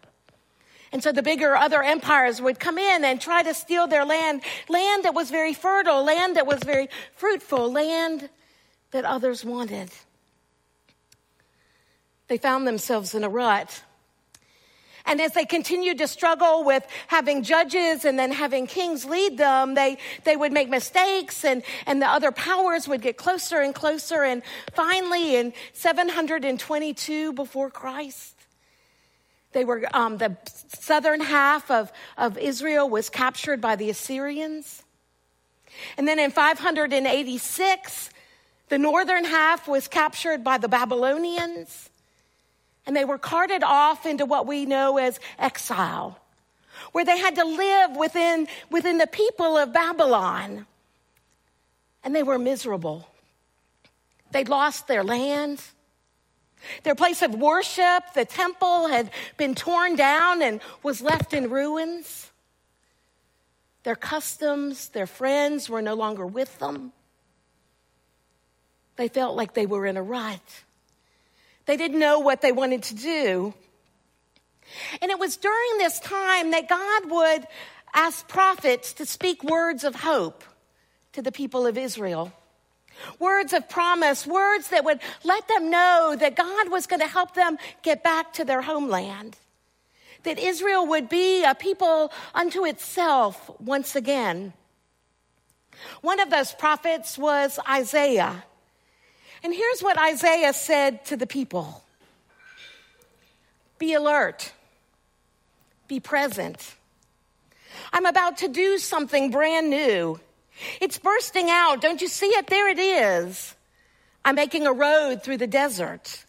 And 0.92 1.04
so 1.04 1.12
the 1.12 1.24
bigger 1.24 1.56
other 1.56 1.84
empires 1.84 2.42
would 2.42 2.60
come 2.60 2.78
in 2.78 3.04
and 3.04 3.20
try 3.20 3.44
to 3.44 3.54
steal 3.54 3.88
their 3.88 4.06
land, 4.06 4.42
land 4.70 5.04
that 5.04 5.14
was 5.14 5.30
very 5.30 5.54
fertile, 5.54 6.04
land 6.04 6.38
that 6.38 6.48
was 6.48 6.60
very 6.64 6.90
fruitful, 7.16 7.72
land 7.72 8.30
that 8.92 9.04
others 9.04 9.44
wanted. 9.44 9.90
They 12.28 12.38
found 12.38 12.68
themselves 12.68 13.16
in 13.16 13.24
a 13.24 13.30
rut. 13.30 13.84
And 15.08 15.22
as 15.22 15.32
they 15.32 15.46
continued 15.46 15.98
to 16.00 16.08
struggle 16.08 16.66
with 16.66 16.86
having 17.08 17.42
judges 17.42 18.04
and 18.04 18.20
then 18.20 18.32
having 18.32 18.68
kings 18.68 19.06
lead 19.06 19.38
them, 19.38 19.74
they, 19.74 19.98
they 20.26 20.36
would 20.36 20.52
make 20.52 20.70
mistakes 20.70 21.46
and, 21.46 21.64
and 21.86 22.02
the 22.02 22.08
other 22.08 22.32
powers 22.32 22.90
would 22.90 23.02
get 23.02 23.16
closer 23.16 23.62
and 23.62 23.74
closer. 23.74 24.24
And 24.24 24.44
finally, 24.74 25.38
in 25.38 25.54
722 25.72 27.32
before 27.32 27.70
Christ, 27.70 28.36
they 29.54 29.64
were, 29.64 29.88
um, 29.94 30.18
the 30.18 30.36
southern 30.68 31.22
half 31.22 31.72
of, 31.72 31.92
of 32.18 32.38
Israel 32.38 32.90
was 32.90 33.10
captured 33.10 33.62
by 33.62 33.78
the 33.78 33.90
Assyrians. 33.90 34.84
And 35.98 36.06
then 36.06 36.20
in 36.20 36.32
586, 36.32 38.10
the 38.68 38.78
northern 38.78 39.24
half 39.24 39.70
was 39.70 39.88
captured 39.88 40.44
by 40.44 40.58
the 40.58 40.68
Babylonians 40.68 41.90
and 42.88 42.96
they 42.96 43.06
were 43.06 43.18
carted 43.18 43.64
off 43.64 44.06
into 44.06 44.26
what 44.26 44.48
we 44.48 44.66
know 44.66 44.98
as 44.98 45.20
exile, 45.38 46.18
where 46.94 47.04
they 47.04 47.20
had 47.20 47.36
to 47.36 47.44
live 47.44 47.98
within, 47.98 48.48
within 48.72 48.98
the 48.98 49.08
people 49.08 49.58
of 49.58 49.74
Babylon. 49.74 50.66
And 52.04 52.16
they 52.16 52.24
were 52.24 52.40
miserable. 52.40 53.08
They'd 54.32 54.48
lost 54.48 54.88
their 54.88 55.04
land. 55.04 55.62
Their 56.84 56.96
place 56.96 57.22
of 57.22 57.36
worship, 57.36 58.14
the 58.16 58.24
temple, 58.24 58.88
had 58.88 59.12
been 59.36 59.54
torn 59.54 59.98
down 59.98 60.42
and 60.42 60.62
was 60.82 61.02
left 61.02 61.34
in 61.34 61.50
ruins. 61.50 62.32
Their 63.84 63.96
customs, 63.96 64.90
their 64.90 65.08
friends 65.08 65.70
were 65.70 65.82
no 65.82 65.94
longer 65.94 66.26
with 66.26 66.58
them. 66.60 66.94
They 68.96 69.10
felt 69.10 69.36
like 69.36 69.54
they 69.54 69.66
were 69.66 69.86
in 69.86 69.98
a 69.98 70.02
rut. 70.02 70.64
They 71.68 71.78
didn't 71.78 72.00
know 72.00 72.20
what 72.20 72.42
they 72.42 72.52
wanted 72.52 72.84
to 72.84 72.96
do. 72.96 73.54
And 75.02 75.12
it 75.12 75.20
was 75.20 75.38
during 75.38 75.78
this 75.78 76.00
time 76.00 76.52
that 76.52 76.68
God 76.68 77.12
would 77.12 77.48
ask 77.94 78.28
prophets 78.28 78.94
to 78.94 79.06
speak 79.06 79.44
words 79.44 79.84
of 79.84 79.96
hope 79.96 80.44
to 81.14 81.22
the 81.22 81.32
people 81.32 81.68
of 81.68 81.78
Israel. 81.78 82.32
Words 83.20 83.54
of 83.54 83.70
promise, 83.70 84.26
words 84.26 84.70
that 84.70 84.84
would 84.84 85.00
let 85.24 85.48
them 85.48 85.70
know 85.70 86.16
that 86.18 86.36
God 86.36 86.70
was 86.70 86.88
going 86.88 87.02
to 87.02 87.08
help 87.08 87.36
them 87.36 87.58
get 87.84 88.04
back 88.04 88.34
to 88.34 88.46
their 88.46 88.62
homeland. 88.62 89.38
That 90.24 90.40
Israel 90.40 90.88
would 90.88 91.08
be 91.10 91.44
a 91.44 91.54
people 91.54 92.12
unto 92.34 92.66
itself 92.66 93.52
once 93.60 93.96
again. 93.96 94.54
One 96.02 96.20
of 96.20 96.30
those 96.30 96.54
prophets 96.54 97.18
was 97.18 97.60
Isaiah. 97.70 98.44
And 99.44 99.54
here's 99.54 99.82
what 99.82 99.98
Isaiah 99.98 100.54
said 100.54 101.06
to 101.06 101.18
the 101.18 101.28
people 101.28 101.84
Be 103.80 103.94
alert, 103.94 104.52
be 105.88 106.00
present. 106.00 106.76
I'm 107.94 108.06
about 108.06 108.38
to 108.38 108.48
do 108.48 108.78
something 108.78 109.32
brand 109.32 109.70
new. 109.70 110.20
It's 110.82 110.98
bursting 110.98 111.50
out. 111.50 111.82
Don't 111.82 112.02
you 112.02 112.08
see 112.08 112.28
it? 112.28 112.48
There 112.48 112.68
it 112.70 112.80
is. 112.80 113.56
I'm 114.26 114.36
making 114.36 114.66
a 114.66 114.74
road 114.74 115.24
through 115.24 115.38
the 115.38 115.48
desert, 115.48 116.26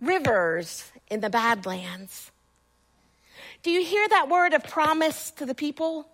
rivers 0.00 0.90
in 1.08 1.20
the 1.20 1.30
Badlands. 1.30 2.30
Do 3.62 3.70
you 3.70 3.84
hear 3.84 4.06
that 4.08 4.28
word 4.28 4.52
of 4.52 4.64
promise 4.64 5.30
to 5.32 5.46
the 5.46 5.54
people? 5.54 6.08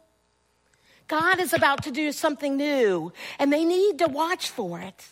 God 1.09 1.41
is 1.41 1.53
about 1.53 1.83
to 1.85 1.91
do 1.91 2.13
something 2.13 2.57
new, 2.57 3.13
and 3.39 3.53
they 3.53 3.65
need 3.65 3.99
to 3.99 4.07
watch 4.07 4.49
for 4.49 4.81
it. 4.81 5.07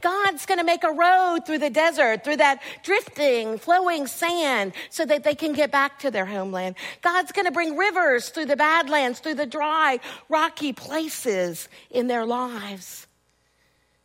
God's 0.00 0.46
going 0.46 0.58
to 0.58 0.64
make 0.64 0.84
a 0.84 0.92
road 0.92 1.46
through 1.46 1.58
the 1.58 1.70
desert, 1.70 2.24
through 2.24 2.38
that 2.38 2.62
drifting, 2.82 3.58
flowing 3.58 4.06
sand 4.06 4.72
so 4.90 5.04
that 5.04 5.24
they 5.24 5.34
can 5.34 5.52
get 5.52 5.70
back 5.70 5.98
to 6.00 6.10
their 6.10 6.26
homeland. 6.26 6.76
God's 7.02 7.32
going 7.32 7.46
to 7.46 7.52
bring 7.52 7.76
rivers 7.76 8.28
through 8.28 8.46
the 8.46 8.56
badlands, 8.56 9.20
through 9.20 9.34
the 9.34 9.46
dry, 9.46 10.00
rocky 10.28 10.72
places 10.72 11.68
in 11.90 12.06
their 12.06 12.26
lives. 12.26 13.06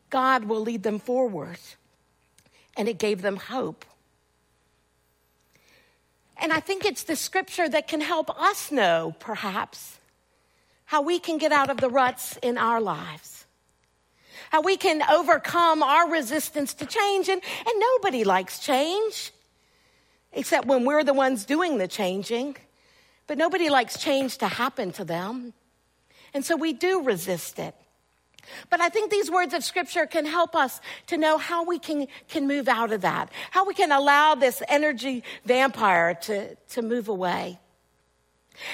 God 0.10 0.46
will 0.46 0.62
lead 0.62 0.84
them 0.84 1.00
forward. 1.00 1.60
And 2.78 2.88
it 2.88 2.98
gave 2.98 3.22
them 3.22 3.38
hope. 3.38 3.86
And 6.38 6.52
I 6.52 6.60
think 6.60 6.86
it's 6.86 7.04
the 7.04 7.16
scripture 7.16 7.68
that 7.68 7.88
can 7.88 8.02
help 8.02 8.30
us 8.40 8.72
know, 8.72 9.16
perhaps, 9.20 9.98
how 10.86 11.02
we 11.02 11.20
can 11.20 11.38
get 11.38 11.52
out 11.52 11.70
of 11.70 11.78
the 11.78 11.90
ruts 11.90 12.38
in 12.42 12.58
our 12.58 12.80
lives 12.82 13.35
how 14.56 14.62
we 14.62 14.78
can 14.78 15.02
overcome 15.12 15.84
our 15.84 16.10
resistance 16.10 16.74
to 16.74 16.86
change. 16.86 17.28
And, 17.28 17.42
and 17.68 17.80
nobody 17.92 18.24
likes 18.24 18.58
change, 18.58 19.34
except 20.32 20.66
when 20.66 20.86
we're 20.86 21.04
the 21.04 21.14
ones 21.14 21.44
doing 21.44 21.78
the 21.78 21.90
changing. 21.90 22.56
But 23.28 23.38
nobody 23.38 23.70
likes 23.70 24.00
change 24.00 24.38
to 24.38 24.48
happen 24.48 24.94
to 24.94 25.04
them. 25.04 25.54
And 26.34 26.46
so 26.46 26.56
we 26.56 26.72
do 26.72 27.04
resist 27.04 27.60
it. 27.60 27.76
But 28.70 28.80
I 28.80 28.88
think 28.88 29.12
these 29.12 29.30
words 29.30 29.54
of 29.54 29.62
scripture 29.62 30.06
can 30.06 30.26
help 30.26 30.56
us 30.56 30.80
to 31.08 31.18
know 31.18 31.38
how 31.38 31.66
we 31.66 31.78
can, 31.78 32.08
can 32.30 32.48
move 32.48 32.70
out 32.70 32.94
of 32.94 33.02
that, 33.02 33.34
how 33.52 33.66
we 33.66 33.74
can 33.74 33.92
allow 33.92 34.36
this 34.36 34.64
energy 34.70 35.24
vampire 35.44 36.14
to, 36.22 36.56
to 36.56 36.82
move 36.82 37.10
away. 37.10 37.60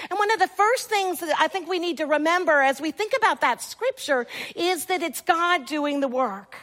And 0.09 0.19
one 0.19 0.31
of 0.31 0.39
the 0.39 0.47
first 0.47 0.89
things 0.89 1.19
that 1.19 1.35
I 1.39 1.47
think 1.47 1.67
we 1.67 1.79
need 1.79 1.97
to 1.97 2.05
remember 2.05 2.61
as 2.61 2.79
we 2.81 2.91
think 2.91 3.13
about 3.17 3.41
that 3.41 3.61
scripture 3.61 4.27
is 4.55 4.85
that 4.85 5.01
it's 5.01 5.21
God 5.21 5.65
doing 5.65 5.99
the 5.99 6.07
work. 6.07 6.55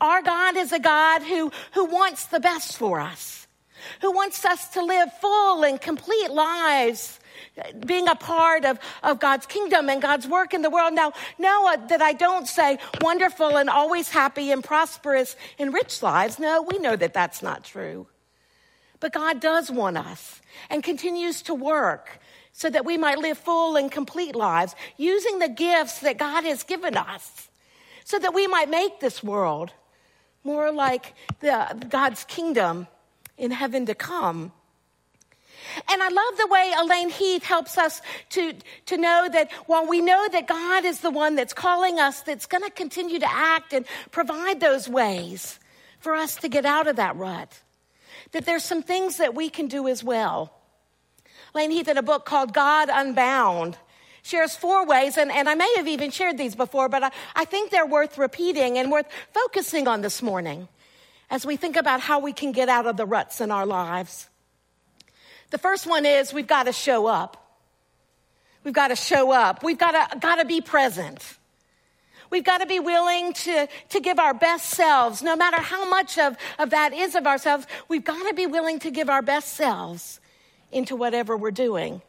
Our 0.00 0.22
God 0.22 0.56
is 0.56 0.72
a 0.72 0.78
God 0.78 1.22
who, 1.22 1.50
who 1.72 1.86
wants 1.86 2.26
the 2.26 2.40
best 2.40 2.76
for 2.76 3.00
us, 3.00 3.46
who 4.02 4.12
wants 4.12 4.44
us 4.44 4.68
to 4.70 4.84
live 4.84 5.10
full 5.20 5.64
and 5.64 5.80
complete 5.80 6.30
lives, 6.30 7.18
being 7.86 8.08
a 8.08 8.14
part 8.14 8.64
of, 8.64 8.78
of 9.02 9.18
God's 9.18 9.46
kingdom 9.46 9.88
and 9.88 10.02
God's 10.02 10.26
work 10.26 10.52
in 10.52 10.62
the 10.62 10.70
world. 10.70 10.92
Now, 10.92 11.12
no, 11.38 11.68
uh, 11.68 11.76
that 11.86 12.02
I 12.02 12.12
don't 12.12 12.46
say 12.46 12.78
wonderful 13.00 13.56
and 13.56 13.70
always 13.70 14.10
happy 14.10 14.50
and 14.50 14.62
prosperous 14.62 15.36
and 15.58 15.72
rich 15.72 16.02
lives. 16.02 16.38
No, 16.38 16.62
we 16.62 16.78
know 16.78 16.96
that 16.96 17.14
that's 17.14 17.42
not 17.42 17.64
true. 17.64 18.06
But 19.00 19.12
God 19.12 19.40
does 19.40 19.70
want 19.70 19.98
us 19.98 20.40
and 20.70 20.82
continues 20.82 21.42
to 21.42 21.54
work 21.54 22.18
so 22.52 22.70
that 22.70 22.86
we 22.86 22.96
might 22.96 23.18
live 23.18 23.36
full 23.36 23.76
and 23.76 23.92
complete 23.92 24.34
lives 24.34 24.74
using 24.96 25.38
the 25.38 25.48
gifts 25.48 26.00
that 26.00 26.18
God 26.18 26.44
has 26.44 26.62
given 26.62 26.96
us 26.96 27.48
so 28.04 28.18
that 28.18 28.32
we 28.32 28.46
might 28.46 28.70
make 28.70 29.00
this 29.00 29.22
world 29.22 29.72
more 30.44 30.72
like 30.72 31.12
the, 31.40 31.86
God's 31.90 32.24
kingdom 32.24 32.86
in 33.36 33.50
heaven 33.50 33.84
to 33.86 33.94
come. 33.94 34.52
And 35.90 36.02
I 36.02 36.08
love 36.08 36.38
the 36.38 36.46
way 36.46 36.72
Elaine 36.78 37.10
Heath 37.10 37.42
helps 37.42 37.76
us 37.76 38.00
to, 38.30 38.54
to 38.86 38.96
know 38.96 39.28
that 39.30 39.50
while 39.66 39.86
we 39.86 40.00
know 40.00 40.28
that 40.28 40.46
God 40.46 40.84
is 40.84 41.00
the 41.00 41.10
one 41.10 41.34
that's 41.34 41.52
calling 41.52 41.98
us, 41.98 42.22
that's 42.22 42.46
going 42.46 42.62
to 42.62 42.70
continue 42.70 43.18
to 43.18 43.30
act 43.30 43.72
and 43.72 43.84
provide 44.12 44.60
those 44.60 44.88
ways 44.88 45.58
for 45.98 46.14
us 46.14 46.36
to 46.36 46.48
get 46.48 46.64
out 46.64 46.86
of 46.86 46.96
that 46.96 47.16
rut 47.16 47.60
that 48.32 48.44
there's 48.44 48.64
some 48.64 48.82
things 48.82 49.16
that 49.18 49.34
we 49.34 49.48
can 49.48 49.68
do 49.68 49.88
as 49.88 50.02
well. 50.04 50.52
Elaine 51.54 51.70
Heath, 51.70 51.88
in 51.88 51.96
a 51.96 52.02
book 52.02 52.26
called 52.26 52.52
God 52.52 52.88
Unbound, 52.92 53.78
shares 54.22 54.56
four 54.56 54.84
ways, 54.84 55.16
and, 55.16 55.30
and 55.30 55.48
I 55.48 55.54
may 55.54 55.72
have 55.76 55.88
even 55.88 56.10
shared 56.10 56.36
these 56.36 56.54
before, 56.54 56.88
but 56.88 57.02
I, 57.04 57.10
I 57.34 57.44
think 57.44 57.70
they're 57.70 57.86
worth 57.86 58.18
repeating 58.18 58.76
and 58.78 58.90
worth 58.90 59.06
focusing 59.32 59.88
on 59.88 60.00
this 60.02 60.20
morning. 60.20 60.68
as 61.30 61.44
we 61.44 61.56
think 61.56 61.76
about 61.76 62.00
how 62.00 62.20
we 62.20 62.32
can 62.32 62.52
get 62.52 62.68
out 62.68 62.86
of 62.86 62.96
the 62.96 63.06
ruts 63.06 63.40
in 63.40 63.50
our 63.50 63.66
lives. 63.66 64.28
The 65.50 65.58
first 65.58 65.86
one 65.86 66.06
is 66.06 66.32
we've 66.32 66.46
got 66.46 66.64
to 66.64 66.72
show 66.72 67.06
up. 67.06 67.42
We've 68.64 68.74
got 68.74 68.88
to 68.88 68.96
show 68.96 69.32
up. 69.32 69.62
We've 69.62 69.78
got 69.78 70.10
to, 70.10 70.18
got 70.18 70.36
to 70.36 70.44
be 70.44 70.60
present. 70.60 71.22
We've 72.30 72.44
got 72.44 72.58
to 72.58 72.66
be 72.66 72.80
willing 72.80 73.32
to, 73.32 73.68
to 73.90 74.00
give 74.00 74.18
our 74.18 74.34
best 74.34 74.70
selves, 74.70 75.22
no 75.22 75.36
matter 75.36 75.60
how 75.60 75.88
much 75.88 76.18
of, 76.18 76.36
of 76.58 76.70
that 76.70 76.92
is 76.92 77.14
of 77.14 77.26
ourselves. 77.26 77.66
We've 77.88 78.04
got 78.04 78.26
to 78.28 78.34
be 78.34 78.46
willing 78.46 78.78
to 78.80 78.90
give 78.90 79.08
our 79.08 79.22
best 79.22 79.54
selves 79.54 80.20
into 80.72 80.96
whatever 80.96 81.36
we're 81.36 81.50
doing. 81.50 82.02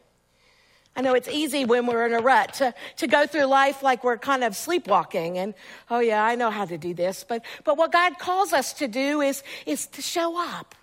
I 0.96 1.00
know 1.00 1.14
it's 1.14 1.28
easy 1.28 1.64
when 1.64 1.86
we're 1.86 2.06
in 2.06 2.12
a 2.12 2.18
rut 2.18 2.54
to, 2.54 2.74
to 2.96 3.06
go 3.06 3.24
through 3.26 3.44
life 3.44 3.84
like 3.84 4.02
we're 4.02 4.18
kind 4.18 4.42
of 4.42 4.56
sleepwalking 4.56 5.38
and, 5.38 5.54
oh 5.90 6.00
yeah, 6.00 6.24
I 6.24 6.34
know 6.34 6.50
how 6.50 6.64
to 6.64 6.76
do 6.76 6.92
this. 6.92 7.24
But, 7.28 7.44
but 7.62 7.76
what 7.76 7.92
God 7.92 8.18
calls 8.18 8.52
us 8.52 8.72
to 8.74 8.88
do 8.88 9.20
is, 9.20 9.44
is 9.64 9.86
to 9.88 10.02
show 10.02 10.36
up, 10.36 10.74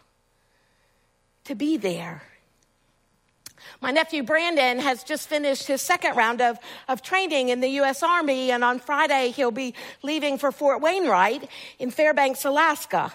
to 1.44 1.56
be 1.56 1.76
there. 1.76 2.24
My 3.86 3.92
nephew 3.92 4.24
Brandon 4.24 4.80
has 4.80 5.04
just 5.04 5.30
finished 5.30 5.68
his 5.68 5.80
second 5.80 6.16
round 6.16 6.42
of, 6.42 6.58
of 6.88 7.04
training 7.04 7.50
in 7.50 7.60
the 7.60 7.68
U.S. 7.82 8.02
Army, 8.02 8.50
and 8.50 8.64
on 8.64 8.80
Friday 8.80 9.30
he'll 9.30 9.52
be 9.52 9.76
leaving 10.02 10.40
for 10.40 10.52
Fort 10.52 10.82
Wainwright 10.82 11.48
in 11.78 11.92
Fairbanks, 11.92 12.46
Alaska. 12.46 13.14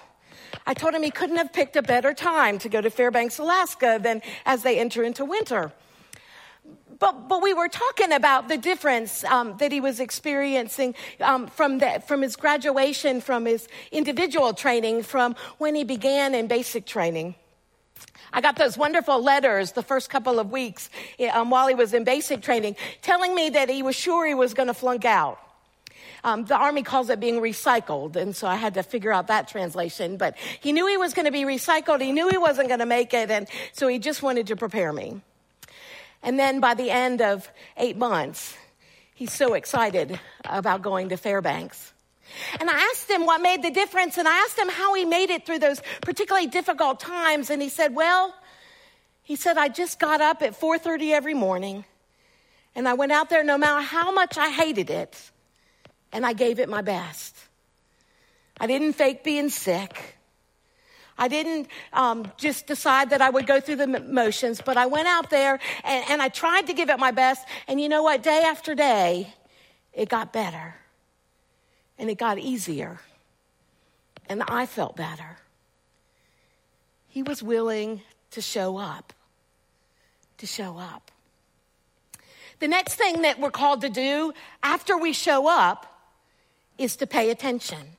I 0.68 0.74
told 0.74 0.94
him 0.94 1.02
he 1.02 1.10
couldn't 1.10 1.38
have 1.38 1.52
picked 1.52 1.74
a 1.74 1.82
better 1.82 2.14
time 2.14 2.60
to 2.60 2.68
go 2.68 2.80
to 2.80 2.88
Fairbanks, 2.88 3.40
Alaska 3.40 3.98
than 4.00 4.22
as 4.46 4.62
they 4.62 4.78
enter 4.78 5.02
into 5.02 5.24
winter. 5.24 5.72
But, 7.00 7.28
but 7.28 7.42
we 7.42 7.52
were 7.52 7.66
talking 7.66 8.12
about 8.12 8.46
the 8.46 8.56
difference 8.56 9.24
um, 9.24 9.56
that 9.56 9.72
he 9.72 9.80
was 9.80 9.98
experiencing 9.98 10.94
um, 11.20 11.48
from, 11.48 11.78
the, 11.78 12.00
from 12.06 12.22
his 12.22 12.36
graduation, 12.36 13.20
from 13.20 13.44
his 13.44 13.66
individual 13.90 14.54
training, 14.54 15.02
from 15.02 15.34
when 15.58 15.74
he 15.74 15.82
began 15.82 16.32
in 16.32 16.46
basic 16.46 16.86
training. 16.86 17.34
I 18.32 18.40
got 18.40 18.56
those 18.56 18.78
wonderful 18.78 19.22
letters 19.22 19.72
the 19.72 19.82
first 19.82 20.10
couple 20.10 20.38
of 20.38 20.50
weeks 20.50 20.88
um, 21.32 21.50
while 21.50 21.66
he 21.66 21.74
was 21.74 21.94
in 21.94 22.04
basic 22.04 22.42
training 22.42 22.76
telling 23.02 23.34
me 23.34 23.50
that 23.50 23.68
he 23.68 23.82
was 23.82 23.96
sure 23.96 24.26
he 24.26 24.34
was 24.34 24.54
going 24.54 24.68
to 24.68 24.74
flunk 24.74 25.04
out. 25.04 25.38
Um, 26.22 26.44
the 26.44 26.56
Army 26.56 26.82
calls 26.82 27.08
it 27.08 27.18
being 27.18 27.40
recycled, 27.40 28.16
and 28.16 28.36
so 28.36 28.46
I 28.46 28.56
had 28.56 28.74
to 28.74 28.82
figure 28.82 29.12
out 29.12 29.28
that 29.28 29.48
translation. 29.48 30.16
But 30.16 30.36
he 30.60 30.72
knew 30.72 30.86
he 30.86 30.96
was 30.96 31.14
going 31.14 31.24
to 31.24 31.32
be 31.32 31.44
recycled. 31.44 32.00
He 32.02 32.12
knew 32.12 32.28
he 32.28 32.36
wasn't 32.36 32.68
going 32.68 32.80
to 32.80 32.86
make 32.86 33.14
it, 33.14 33.30
and 33.30 33.48
so 33.72 33.88
he 33.88 33.98
just 33.98 34.22
wanted 34.22 34.48
to 34.48 34.56
prepare 34.56 34.92
me. 34.92 35.22
And 36.22 36.38
then 36.38 36.60
by 36.60 36.74
the 36.74 36.90
end 36.90 37.22
of 37.22 37.50
eight 37.78 37.96
months, 37.96 38.54
he's 39.14 39.32
so 39.32 39.54
excited 39.54 40.20
about 40.44 40.82
going 40.82 41.08
to 41.08 41.16
Fairbanks. 41.16 41.94
And 42.58 42.70
I 42.70 42.78
asked 42.90 43.10
him 43.10 43.26
what 43.26 43.40
made 43.40 43.62
the 43.62 43.70
difference, 43.70 44.18
and 44.18 44.26
I 44.26 44.38
asked 44.38 44.58
him 44.58 44.68
how 44.68 44.94
he 44.94 45.04
made 45.04 45.30
it 45.30 45.46
through 45.46 45.58
those 45.58 45.80
particularly 46.02 46.46
difficult 46.46 47.00
times, 47.00 47.50
and 47.50 47.60
he 47.62 47.68
said, 47.68 47.94
"Well, 47.94 48.34
he 49.22 49.36
said 49.36 49.58
I 49.58 49.68
just 49.68 49.98
got 49.98 50.20
up 50.20 50.42
at 50.42 50.58
4:30 50.58 51.12
every 51.12 51.34
morning, 51.34 51.84
and 52.74 52.88
I 52.88 52.94
went 52.94 53.12
out 53.12 53.28
there 53.28 53.44
no 53.44 53.58
matter 53.58 53.80
how 53.80 54.10
much 54.12 54.38
I 54.38 54.50
hated 54.50 54.90
it, 54.90 55.30
and 56.12 56.26
I 56.26 56.32
gave 56.32 56.58
it 56.58 56.68
my 56.68 56.82
best. 56.82 57.36
I 58.58 58.66
didn't 58.66 58.92
fake 58.94 59.24
being 59.24 59.48
sick. 59.48 60.16
I 61.16 61.28
didn't 61.28 61.68
um, 61.92 62.32
just 62.38 62.66
decide 62.66 63.10
that 63.10 63.20
I 63.20 63.28
would 63.28 63.46
go 63.46 63.60
through 63.60 63.76
the 63.76 63.86
motions, 63.86 64.62
but 64.64 64.78
I 64.78 64.86
went 64.86 65.06
out 65.06 65.28
there 65.28 65.60
and, 65.84 66.04
and 66.08 66.22
I 66.22 66.30
tried 66.30 66.68
to 66.68 66.72
give 66.72 66.88
it 66.88 66.98
my 66.98 67.10
best. 67.10 67.46
And 67.68 67.78
you 67.78 67.90
know 67.90 68.02
what? 68.02 68.22
Day 68.22 68.42
after 68.46 68.74
day, 68.74 69.34
it 69.92 70.08
got 70.08 70.32
better 70.32 70.79
and 72.00 72.10
it 72.10 72.18
got 72.18 72.38
easier. 72.38 72.98
And 74.28 74.42
I 74.48 74.66
felt 74.66 74.96
better. 74.96 75.36
He 77.08 77.22
was 77.22 77.42
willing 77.42 78.00
to 78.30 78.40
show 78.40 78.78
up, 78.78 79.12
to 80.38 80.46
show 80.46 80.78
up. 80.78 81.10
The 82.58 82.68
next 82.68 82.94
thing 82.94 83.22
that 83.22 83.38
we're 83.38 83.50
called 83.50 83.82
to 83.82 83.90
do 83.90 84.32
after 84.62 84.96
we 84.96 85.12
show 85.12 85.46
up 85.48 85.86
is 86.78 86.96
to 86.96 87.06
pay 87.06 87.30
attention. 87.30 87.96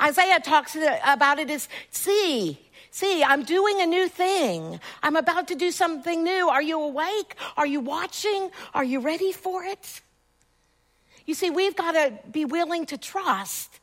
Isaiah 0.00 0.40
talks 0.40 0.76
about 0.76 1.38
it 1.38 1.50
as 1.50 1.68
see, 1.90 2.60
see, 2.90 3.24
I'm 3.24 3.42
doing 3.42 3.80
a 3.80 3.86
new 3.86 4.08
thing. 4.08 4.78
I'm 5.02 5.16
about 5.16 5.48
to 5.48 5.54
do 5.54 5.70
something 5.70 6.22
new. 6.22 6.48
Are 6.48 6.62
you 6.62 6.80
awake? 6.80 7.34
Are 7.56 7.66
you 7.66 7.80
watching? 7.80 8.50
Are 8.74 8.84
you 8.84 9.00
ready 9.00 9.32
for 9.32 9.64
it? 9.64 10.02
You 11.28 11.34
see, 11.34 11.50
we've 11.50 11.76
got 11.76 11.92
to 11.92 12.18
be 12.32 12.46
willing 12.46 12.86
to 12.86 12.96
trust 12.96 13.80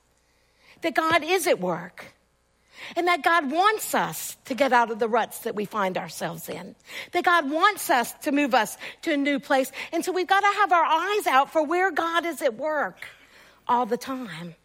that 0.81 0.95
God 0.95 1.23
is 1.23 1.45
at 1.45 1.59
work 1.59 2.07
and 2.95 3.07
that 3.07 3.21
God 3.23 3.51
wants 3.51 3.93
us 3.93 4.35
to 4.45 4.55
get 4.55 4.73
out 4.73 4.89
of 4.89 4.97
the 4.97 5.07
ruts 5.07 5.37
that 5.41 5.53
we 5.53 5.65
find 5.65 5.95
ourselves 5.95 6.49
in. 6.49 6.75
That 7.11 7.23
God 7.23 7.51
wants 7.51 7.91
us 7.91 8.11
to 8.23 8.31
move 8.31 8.55
us 8.55 8.75
to 9.03 9.13
a 9.13 9.17
new 9.17 9.39
place. 9.39 9.71
And 9.93 10.03
so 10.03 10.11
we've 10.11 10.25
got 10.25 10.39
to 10.39 10.57
have 10.61 10.71
our 10.71 10.85
eyes 10.85 11.27
out 11.27 11.53
for 11.53 11.63
where 11.63 11.91
God 11.91 12.25
is 12.25 12.41
at 12.41 12.55
work 12.55 13.05
all 13.67 13.85
the 13.85 13.95
time. 13.95 14.55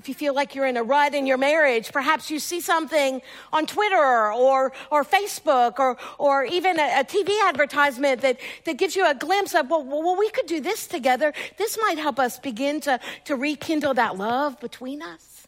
If 0.00 0.08
you 0.08 0.14
feel 0.14 0.32
like 0.32 0.54
you're 0.54 0.64
in 0.64 0.78
a 0.78 0.82
rut 0.82 1.14
in 1.14 1.26
your 1.26 1.36
marriage, 1.36 1.92
perhaps 1.92 2.30
you 2.30 2.38
see 2.38 2.62
something 2.62 3.20
on 3.52 3.66
Twitter 3.66 4.32
or, 4.32 4.72
or 4.90 5.04
Facebook 5.04 5.78
or, 5.78 5.98
or 6.16 6.42
even 6.46 6.80
a, 6.80 7.00
a 7.00 7.04
TV 7.04 7.36
advertisement 7.46 8.22
that, 8.22 8.40
that 8.64 8.78
gives 8.78 8.96
you 8.96 9.06
a 9.06 9.14
glimpse 9.14 9.54
of, 9.54 9.68
well, 9.68 9.84
well, 9.84 10.16
we 10.16 10.30
could 10.30 10.46
do 10.46 10.58
this 10.58 10.86
together. 10.86 11.34
This 11.58 11.76
might 11.82 11.98
help 11.98 12.18
us 12.18 12.38
begin 12.38 12.80
to, 12.80 12.98
to 13.26 13.36
rekindle 13.36 13.92
that 13.92 14.16
love 14.16 14.58
between 14.58 15.02
us. 15.02 15.46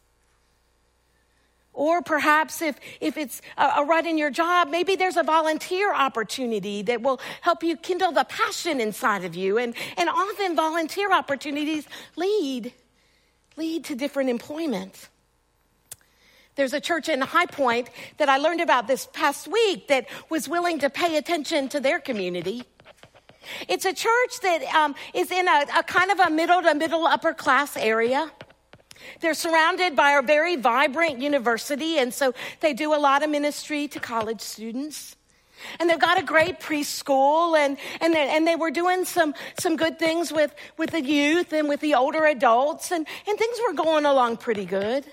Or 1.73 2.03
perhaps 2.03 2.61
if, 2.61 2.79
if 3.01 3.17
it's 3.17 3.41
a, 3.57 3.63
a 3.77 3.85
rut 3.85 4.05
in 4.05 4.19
your 4.19 4.29
job, 4.29 4.69
maybe 4.69 4.95
there's 4.95 5.17
a 5.17 5.23
volunteer 5.23 5.91
opportunity 5.95 6.83
that 6.83 7.01
will 7.01 7.19
help 7.41 7.63
you 7.63 7.75
kindle 7.75 8.11
the 8.11 8.25
passion 8.25 8.79
inside 8.79 9.25
of 9.25 9.33
you. 9.33 9.57
And, 9.57 9.73
and 9.97 10.09
often 10.09 10.55
volunteer 10.55 11.11
opportunities 11.11 11.87
lead 12.15 12.71
lead 13.55 13.85
to 13.85 13.95
different 13.95 14.29
employment. 14.29 15.09
There's 16.55 16.73
a 16.73 16.79
church 16.79 17.09
in 17.09 17.19
High 17.21 17.47
Point 17.47 17.89
that 18.17 18.29
I 18.29 18.37
learned 18.37 18.61
about 18.61 18.87
this 18.87 19.07
past 19.11 19.47
week 19.47 19.87
that 19.87 20.05
was 20.29 20.47
willing 20.47 20.79
to 20.79 20.89
pay 20.89 21.17
attention 21.17 21.67
to 21.69 21.79
their 21.79 21.99
community. 21.99 22.63
It's 23.67 23.85
a 23.85 23.93
church 23.93 24.39
that 24.41 24.63
um, 24.73 24.95
is 25.13 25.31
in 25.31 25.47
a, 25.47 25.65
a 25.77 25.83
kind 25.83 26.11
of 26.11 26.19
a 26.19 26.29
middle 26.29 26.61
to 26.61 26.75
middle 26.75 27.05
upper 27.05 27.33
class 27.33 27.75
area. 27.75 28.31
They're 29.19 29.33
surrounded 29.33 29.95
by 29.95 30.11
a 30.11 30.21
very 30.21 30.55
vibrant 30.55 31.19
university, 31.19 31.97
and 31.97 32.13
so 32.13 32.33
they 32.59 32.73
do 32.73 32.93
a 32.93 32.99
lot 32.99 33.23
of 33.23 33.29
ministry 33.29 33.87
to 33.89 33.99
college 33.99 34.41
students. 34.41 35.15
And 35.79 35.89
they've 35.89 35.99
got 35.99 36.19
a 36.19 36.23
great 36.23 36.59
preschool, 36.59 37.57
and, 37.57 37.77
and, 38.01 38.13
they, 38.13 38.29
and 38.29 38.47
they 38.47 38.55
were 38.55 38.71
doing 38.71 39.05
some, 39.05 39.33
some 39.59 39.75
good 39.75 39.99
things 39.99 40.31
with, 40.31 40.53
with 40.77 40.91
the 40.91 41.01
youth 41.01 41.53
and 41.53 41.69
with 41.69 41.79
the 41.79 41.95
older 41.95 42.25
adults, 42.25 42.91
and, 42.91 43.05
and 43.27 43.37
things 43.37 43.57
were 43.67 43.73
going 43.73 44.05
along 44.05 44.37
pretty 44.37 44.65
good. 44.65 45.05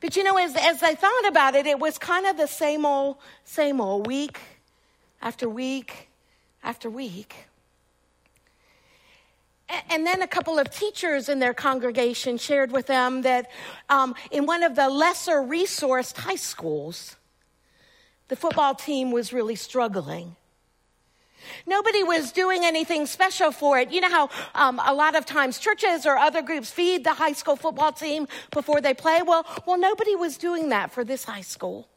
But 0.00 0.16
you 0.16 0.24
know, 0.24 0.38
as, 0.38 0.56
as 0.56 0.82
I 0.82 0.94
thought 0.94 1.28
about 1.28 1.54
it, 1.54 1.66
it 1.66 1.78
was 1.78 1.98
kind 1.98 2.26
of 2.26 2.36
the 2.36 2.46
same 2.46 2.86
old, 2.86 3.16
same 3.44 3.80
old 3.80 4.06
week 4.06 4.38
after 5.20 5.48
week 5.48 6.08
after 6.62 6.88
week. 6.88 7.34
And 9.88 10.04
then 10.06 10.20
a 10.20 10.26
couple 10.26 10.58
of 10.58 10.70
teachers 10.70 11.28
in 11.28 11.38
their 11.38 11.54
congregation 11.54 12.38
shared 12.38 12.72
with 12.72 12.86
them 12.86 13.22
that 13.22 13.50
um, 13.88 14.14
in 14.30 14.46
one 14.46 14.62
of 14.62 14.74
the 14.74 14.88
lesser 14.88 15.36
resourced 15.36 16.16
high 16.16 16.36
schools, 16.36 17.16
the 18.30 18.36
football 18.36 18.74
team 18.76 19.10
was 19.10 19.32
really 19.32 19.56
struggling. 19.56 20.36
Nobody 21.66 22.04
was 22.04 22.30
doing 22.30 22.64
anything 22.64 23.06
special 23.06 23.50
for 23.50 23.78
it. 23.78 23.90
You 23.90 24.00
know 24.00 24.08
how 24.08 24.30
um, 24.54 24.80
a 24.84 24.94
lot 24.94 25.16
of 25.16 25.26
times 25.26 25.58
churches 25.58 26.06
or 26.06 26.16
other 26.16 26.40
groups 26.40 26.70
feed 26.70 27.02
the 27.02 27.14
high 27.14 27.32
school 27.32 27.56
football 27.56 27.92
team 27.92 28.28
before 28.52 28.80
they 28.80 28.94
play? 28.94 29.20
Well, 29.22 29.44
well, 29.66 29.78
nobody 29.78 30.14
was 30.14 30.38
doing 30.38 30.68
that 30.68 30.92
for 30.92 31.02
this 31.02 31.24
high 31.24 31.40
school. 31.40 31.88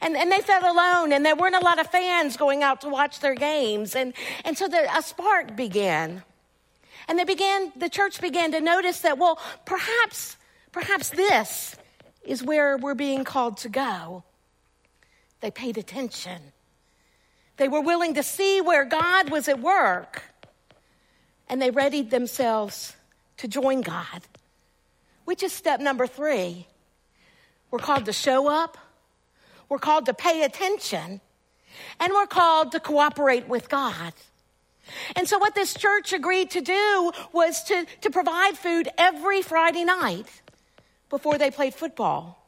And, 0.00 0.16
and 0.16 0.32
they 0.32 0.40
felt 0.40 0.64
alone, 0.64 1.12
and 1.12 1.24
there 1.24 1.36
weren't 1.36 1.54
a 1.54 1.64
lot 1.64 1.78
of 1.78 1.86
fans 1.86 2.36
going 2.36 2.64
out 2.64 2.80
to 2.80 2.88
watch 2.88 3.20
their 3.20 3.36
games. 3.36 3.94
And, 3.94 4.14
and 4.44 4.58
so 4.58 4.66
the, 4.66 4.98
a 4.98 5.00
spark 5.00 5.54
began. 5.54 6.24
And 7.06 7.20
they 7.20 7.24
began, 7.24 7.72
the 7.76 7.88
church 7.88 8.20
began 8.20 8.50
to 8.50 8.60
notice 8.60 9.00
that, 9.00 9.16
well, 9.16 9.38
perhaps, 9.64 10.36
perhaps 10.72 11.10
this 11.10 11.76
is 12.24 12.42
where 12.42 12.76
we're 12.76 12.94
being 12.96 13.22
called 13.22 13.58
to 13.58 13.68
go. 13.68 14.24
They 15.46 15.52
paid 15.52 15.78
attention. 15.78 16.42
They 17.56 17.68
were 17.68 17.80
willing 17.80 18.14
to 18.14 18.24
see 18.24 18.60
where 18.60 18.84
God 18.84 19.30
was 19.30 19.46
at 19.46 19.60
work. 19.60 20.24
And 21.48 21.62
they 21.62 21.70
readied 21.70 22.10
themselves 22.10 22.96
to 23.36 23.46
join 23.46 23.82
God, 23.82 24.22
which 25.24 25.44
is 25.44 25.52
step 25.52 25.78
number 25.78 26.08
three. 26.08 26.66
We're 27.70 27.78
called 27.78 28.06
to 28.06 28.12
show 28.12 28.48
up, 28.48 28.76
we're 29.68 29.78
called 29.78 30.06
to 30.06 30.14
pay 30.14 30.42
attention, 30.42 31.20
and 32.00 32.12
we're 32.12 32.26
called 32.26 32.72
to 32.72 32.80
cooperate 32.80 33.46
with 33.48 33.68
God. 33.68 34.14
And 35.14 35.28
so, 35.28 35.38
what 35.38 35.54
this 35.54 35.74
church 35.74 36.12
agreed 36.12 36.50
to 36.50 36.60
do 36.60 37.12
was 37.32 37.62
to, 37.68 37.86
to 38.00 38.10
provide 38.10 38.58
food 38.58 38.88
every 38.98 39.42
Friday 39.42 39.84
night 39.84 40.26
before 41.08 41.38
they 41.38 41.52
played 41.52 41.72
football. 41.72 42.45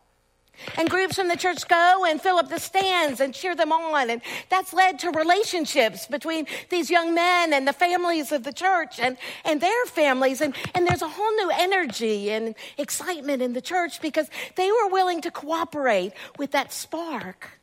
And 0.77 0.91
groups 0.91 1.17
from 1.17 1.29
the 1.29 1.37
church 1.37 1.67
go 1.69 2.05
and 2.09 2.21
fill 2.21 2.37
up 2.37 2.49
the 2.49 2.59
stands 2.59 3.21
and 3.21 3.33
cheer 3.33 3.55
them 3.55 3.73
on. 3.73 4.11
And 4.11 4.21
that's 4.49 4.73
led 4.73 4.99
to 5.01 5.11
relationships 5.11 6.07
between 6.07 6.47
these 6.69 6.91
young 6.91 7.15
men 7.15 7.53
and 7.53 7.67
the 7.67 7.73
families 7.73 8.33
of 8.33 8.45
the 8.45 8.53
church 8.53 8.99
and, 8.99 9.17
and 9.45 9.61
their 9.61 9.87
families. 9.87 10.41
And, 10.41 10.55
and 10.75 10.87
there's 10.87 11.03
a 11.03 11.09
whole 11.09 11.37
new 11.37 11.51
energy 11.53 12.31
and 12.31 12.55
excitement 12.77 13.43
in 13.43 13.53
the 13.53 13.61
church 13.61 14.01
because 14.01 14.29
they 14.57 14.71
were 14.71 14.89
willing 14.89 15.21
to 15.23 15.31
cooperate 15.31 16.13
with 16.39 16.53
that 16.53 16.73
spark 16.73 17.61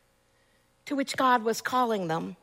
to 0.86 0.96
which 0.96 1.18
God 1.18 1.44
was 1.44 1.62
calling 1.62 2.08
them. 2.08 2.36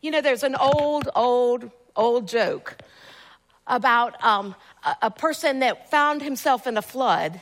You 0.00 0.10
know, 0.10 0.20
there's 0.20 0.42
an 0.42 0.56
old, 0.56 1.08
old, 1.14 1.70
old 1.94 2.26
joke 2.26 2.78
about 3.66 4.22
um, 4.24 4.54
a, 4.84 4.96
a 5.02 5.10
person 5.10 5.60
that 5.60 5.90
found 5.90 6.22
himself 6.22 6.66
in 6.66 6.76
a 6.76 6.82
flood 6.82 7.40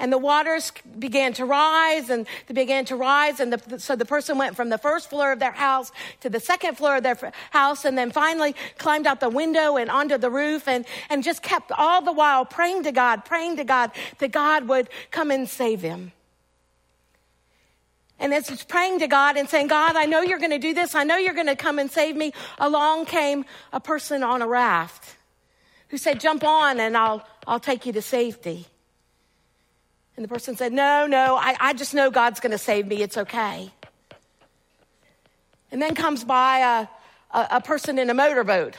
and 0.00 0.12
the 0.12 0.18
waters 0.18 0.72
began 0.98 1.32
to 1.34 1.44
rise 1.44 2.10
and 2.10 2.26
they 2.48 2.54
began 2.54 2.84
to 2.86 2.96
rise 2.96 3.38
and 3.38 3.52
the, 3.52 3.78
so 3.78 3.94
the 3.94 4.04
person 4.04 4.38
went 4.38 4.56
from 4.56 4.70
the 4.70 4.78
first 4.78 5.10
floor 5.10 5.30
of 5.30 5.38
their 5.38 5.52
house 5.52 5.92
to 6.20 6.30
the 6.30 6.40
second 6.40 6.76
floor 6.76 6.96
of 6.96 7.02
their 7.04 7.32
house 7.50 7.84
and 7.84 7.96
then 7.96 8.10
finally 8.10 8.56
climbed 8.78 9.06
out 9.06 9.20
the 9.20 9.28
window 9.28 9.76
and 9.76 9.90
onto 9.90 10.18
the 10.18 10.30
roof 10.30 10.66
and, 10.66 10.86
and 11.10 11.22
just 11.22 11.42
kept 11.42 11.70
all 11.72 12.00
the 12.02 12.12
while 12.12 12.44
praying 12.44 12.82
to 12.82 12.90
god 12.90 13.24
praying 13.24 13.56
to 13.56 13.64
god 13.64 13.92
that 14.18 14.32
god 14.32 14.66
would 14.66 14.88
come 15.10 15.30
and 15.30 15.48
save 15.48 15.82
him 15.82 16.10
and 18.18 18.34
as 18.34 18.48
he's 18.48 18.62
praying 18.62 18.98
to 18.98 19.06
God 19.06 19.38
and 19.38 19.48
saying, 19.48 19.68
God, 19.68 19.96
I 19.96 20.04
know 20.04 20.20
you're 20.20 20.38
going 20.38 20.50
to 20.50 20.58
do 20.58 20.74
this. 20.74 20.94
I 20.94 21.04
know 21.04 21.16
you're 21.16 21.32
going 21.32 21.46
to 21.46 21.56
come 21.56 21.78
and 21.78 21.90
save 21.90 22.14
me. 22.14 22.34
Along 22.58 23.06
came 23.06 23.46
a 23.72 23.80
person 23.80 24.22
on 24.22 24.42
a 24.42 24.46
raft 24.46 25.16
who 25.88 25.96
said, 25.96 26.20
jump 26.20 26.44
on 26.44 26.78
and 26.80 26.98
I'll, 26.98 27.26
I'll 27.46 27.58
take 27.58 27.86
you 27.86 27.94
to 27.94 28.02
safety. 28.02 28.66
And 30.16 30.24
the 30.24 30.28
person 30.28 30.56
said, 30.56 30.72
No, 30.72 31.06
no, 31.06 31.36
I, 31.36 31.56
I 31.60 31.72
just 31.72 31.94
know 31.94 32.10
God's 32.10 32.40
going 32.40 32.52
to 32.52 32.58
save 32.58 32.86
me. 32.86 33.02
It's 33.02 33.16
okay. 33.16 33.70
And 35.72 35.80
then 35.80 35.94
comes 35.94 36.24
by 36.24 36.88
a, 37.32 37.38
a, 37.38 37.56
a 37.56 37.60
person 37.60 37.98
in 37.98 38.10
a 38.10 38.14
motorboat 38.14 38.76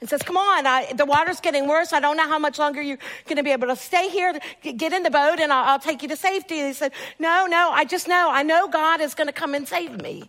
and 0.00 0.08
says, 0.08 0.22
Come 0.22 0.36
on, 0.36 0.66
I, 0.66 0.92
the 0.92 1.06
water's 1.06 1.40
getting 1.40 1.68
worse. 1.68 1.92
I 1.92 2.00
don't 2.00 2.16
know 2.16 2.28
how 2.28 2.38
much 2.38 2.58
longer 2.58 2.82
you're 2.82 2.98
going 3.26 3.36
to 3.36 3.42
be 3.42 3.52
able 3.52 3.68
to 3.68 3.76
stay 3.76 4.08
here. 4.08 4.38
Get 4.62 4.92
in 4.92 5.02
the 5.02 5.10
boat 5.10 5.38
and 5.40 5.52
I'll, 5.52 5.70
I'll 5.70 5.78
take 5.78 6.02
you 6.02 6.08
to 6.08 6.16
safety. 6.16 6.58
And 6.58 6.68
he 6.68 6.74
said, 6.74 6.92
No, 7.18 7.46
no, 7.46 7.70
I 7.70 7.84
just 7.84 8.08
know. 8.08 8.30
I 8.30 8.42
know 8.42 8.68
God 8.68 9.00
is 9.00 9.14
going 9.14 9.28
to 9.28 9.32
come 9.32 9.54
and 9.54 9.68
save 9.68 10.00
me. 10.00 10.28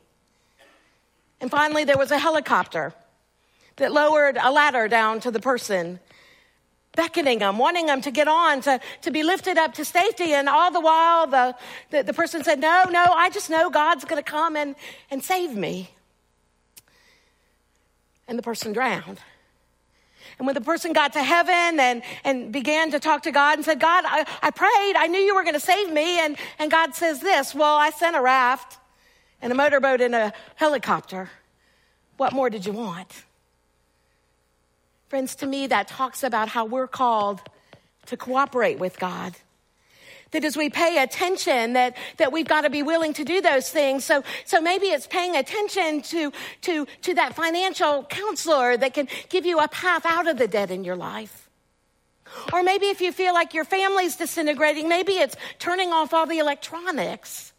And 1.39 1.49
finally, 1.49 1.85
there 1.85 1.97
was 1.97 2.11
a 2.11 2.19
helicopter 2.19 2.93
that 3.77 3.91
lowered 3.91 4.37
a 4.39 4.51
ladder 4.51 4.87
down 4.87 5.19
to 5.21 5.31
the 5.31 5.39
person 5.39 5.99
beckoning 6.95 7.39
them, 7.39 7.57
wanting 7.57 7.85
them 7.85 8.01
to 8.01 8.11
get 8.11 8.27
on, 8.27 8.61
to, 8.61 8.79
to 9.01 9.11
be 9.11 9.23
lifted 9.23 9.57
up 9.57 9.73
to 9.75 9.85
safety. 9.85 10.33
And 10.33 10.49
all 10.49 10.71
the 10.71 10.81
while, 10.81 11.27
the, 11.27 11.55
the, 11.89 12.03
the 12.03 12.13
person 12.13 12.43
said, 12.43 12.59
No, 12.59 12.85
no, 12.89 13.03
I 13.03 13.29
just 13.29 13.49
know 13.49 13.69
God's 13.69 14.05
going 14.05 14.21
to 14.21 14.29
come 14.29 14.55
and, 14.55 14.75
and 15.09 15.23
save 15.23 15.55
me. 15.55 15.89
And 18.27 18.37
the 18.37 18.43
person 18.43 18.73
drowned. 18.73 19.19
And 20.37 20.47
when 20.47 20.55
the 20.55 20.61
person 20.61 20.93
got 20.93 21.13
to 21.13 21.23
heaven 21.23 21.79
and, 21.79 22.01
and 22.23 22.51
began 22.51 22.91
to 22.91 22.99
talk 22.99 23.23
to 23.23 23.31
God 23.31 23.57
and 23.57 23.65
said, 23.65 23.79
God, 23.79 24.05
I, 24.07 24.25
I 24.41 24.51
prayed, 24.51 24.95
I 24.95 25.07
knew 25.07 25.19
you 25.19 25.35
were 25.35 25.43
going 25.43 25.53
to 25.53 25.59
save 25.59 25.91
me. 25.91 26.19
And, 26.19 26.35
and 26.57 26.71
God 26.71 26.95
says 26.95 27.19
this, 27.19 27.53
Well, 27.53 27.75
I 27.75 27.91
sent 27.91 28.15
a 28.15 28.21
raft 28.21 28.79
and 29.41 29.51
a 29.51 29.55
motorboat 29.55 30.01
and 30.01 30.15
a 30.15 30.33
helicopter. 30.55 31.29
What 32.17 32.33
more 32.33 32.49
did 32.49 32.65
you 32.65 32.73
want? 32.73 33.23
Friends, 35.11 35.35
to 35.35 35.45
me, 35.45 35.67
that 35.67 35.89
talks 35.89 36.23
about 36.23 36.47
how 36.47 36.63
we're 36.63 36.87
called 36.87 37.41
to 38.05 38.15
cooperate 38.15 38.79
with 38.79 38.97
God. 38.97 39.35
That 40.31 40.45
as 40.45 40.55
we 40.55 40.69
pay 40.69 41.03
attention, 41.03 41.73
that, 41.73 41.97
that 42.15 42.31
we've 42.31 42.47
got 42.47 42.61
to 42.61 42.69
be 42.69 42.81
willing 42.81 43.11
to 43.15 43.25
do 43.25 43.41
those 43.41 43.69
things. 43.69 44.05
So, 44.05 44.23
so 44.45 44.61
maybe 44.61 44.85
it's 44.85 45.07
paying 45.07 45.35
attention 45.35 46.01
to, 46.03 46.31
to, 46.61 46.87
to 47.01 47.13
that 47.15 47.35
financial 47.35 48.05
counselor 48.05 48.77
that 48.77 48.93
can 48.93 49.09
give 49.27 49.45
you 49.45 49.59
a 49.59 49.67
path 49.67 50.05
out 50.05 50.29
of 50.29 50.37
the 50.37 50.47
debt 50.47 50.71
in 50.71 50.85
your 50.85 50.95
life. 50.95 51.49
Or 52.53 52.63
maybe 52.63 52.85
if 52.85 53.01
you 53.01 53.11
feel 53.11 53.33
like 53.33 53.53
your 53.53 53.65
family's 53.65 54.15
disintegrating, 54.15 54.87
maybe 54.87 55.17
it's 55.17 55.35
turning 55.59 55.91
off 55.91 56.13
all 56.13 56.25
the 56.25 56.39
electronics 56.39 57.51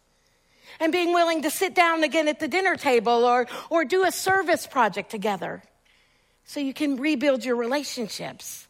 and 0.79 0.91
being 0.91 1.13
willing 1.13 1.43
to 1.43 1.51
sit 1.51 1.75
down 1.75 2.03
again 2.03 2.27
at 2.27 2.39
the 2.39 2.47
dinner 2.47 2.77
table 2.77 3.25
or, 3.25 3.45
or 3.69 3.85
do 3.85 4.05
a 4.05 4.11
service 4.11 4.65
project 4.65 5.11
together 5.11 5.61
so 6.45 6.59
you 6.59 6.73
can 6.73 6.97
rebuild 6.97 7.45
your 7.45 7.55
relationships. 7.55 8.67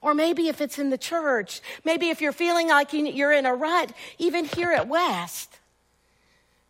Or 0.00 0.12
maybe 0.12 0.48
if 0.48 0.60
it's 0.60 0.78
in 0.78 0.90
the 0.90 0.98
church, 0.98 1.62
maybe 1.84 2.10
if 2.10 2.20
you're 2.20 2.32
feeling 2.32 2.68
like 2.68 2.92
you're 2.92 3.32
in 3.32 3.46
a 3.46 3.54
rut, 3.54 3.92
even 4.18 4.44
here 4.44 4.70
at 4.70 4.86
West, 4.86 5.58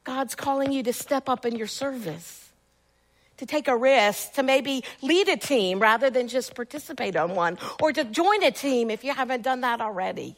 God's 0.04 0.34
calling 0.34 0.70
you 0.70 0.82
to 0.84 0.92
step 0.92 1.28
up 1.28 1.44
in 1.44 1.56
your 1.56 1.66
service, 1.66 2.52
to 3.38 3.46
take 3.46 3.66
a 3.66 3.76
risk, 3.76 4.34
to 4.34 4.42
maybe 4.42 4.84
lead 5.02 5.28
a 5.28 5.36
team 5.36 5.80
rather 5.80 6.10
than 6.10 6.28
just 6.28 6.54
participate 6.54 7.16
on 7.16 7.34
one, 7.34 7.58
or 7.82 7.92
to 7.92 8.04
join 8.04 8.44
a 8.44 8.52
team 8.52 8.90
if 8.90 9.02
you 9.02 9.12
haven't 9.12 9.42
done 9.42 9.62
that 9.62 9.80
already. 9.80 10.36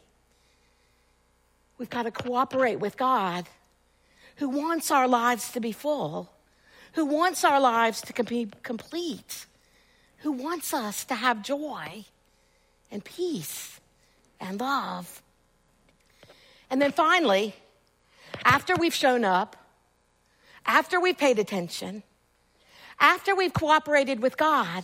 We've 1.76 1.90
got 1.90 2.04
to 2.04 2.10
cooperate 2.10 2.76
with 2.76 2.96
God 2.96 3.46
who 4.36 4.48
wants 4.48 4.90
our 4.90 5.08
lives 5.08 5.52
to 5.52 5.60
be 5.60 5.72
full, 5.72 6.30
who 6.92 7.04
wants 7.04 7.44
our 7.44 7.60
lives 7.60 8.00
to 8.02 8.24
be 8.24 8.48
complete 8.62 9.46
who 10.26 10.32
wants 10.32 10.74
us 10.74 11.04
to 11.04 11.14
have 11.14 11.40
joy 11.40 12.04
and 12.90 13.04
peace 13.04 13.78
and 14.40 14.58
love. 14.60 15.22
And 16.68 16.82
then 16.82 16.90
finally, 16.90 17.54
after 18.44 18.74
we've 18.74 18.92
shown 18.92 19.24
up, 19.24 19.54
after 20.66 20.98
we've 21.00 21.16
paid 21.16 21.38
attention, 21.38 22.02
after 22.98 23.36
we've 23.36 23.54
cooperated 23.54 24.20
with 24.20 24.36
God, 24.36 24.82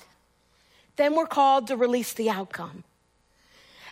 then 0.95 1.17
we're 1.17 1.27
called 1.27 1.67
to 1.67 1.77
release 1.77 2.13
the 2.13 2.31
outcome. 2.31 2.85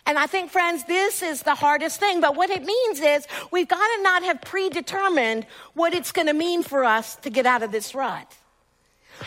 And 0.05 0.17
I 0.17 0.27
think, 0.27 0.51
friends, 0.51 0.85
this 0.85 1.21
is 1.21 1.43
the 1.43 1.55
hardest 1.55 1.99
thing. 1.99 2.21
But 2.21 2.37
what 2.37 2.49
it 2.49 2.63
means 2.63 3.01
is 3.01 3.27
we've 3.51 3.67
got 3.67 3.97
to 3.97 4.03
not 4.03 4.23
have 4.23 4.39
predetermined 4.39 5.45
what 5.73 5.93
it's 5.93 6.13
going 6.13 6.27
to 6.27 6.33
mean 6.33 6.63
for 6.63 6.85
us 6.85 7.17
to 7.17 7.29
get 7.29 7.45
out 7.45 7.61
of 7.61 7.73
this 7.73 7.93
rut. 7.93 8.37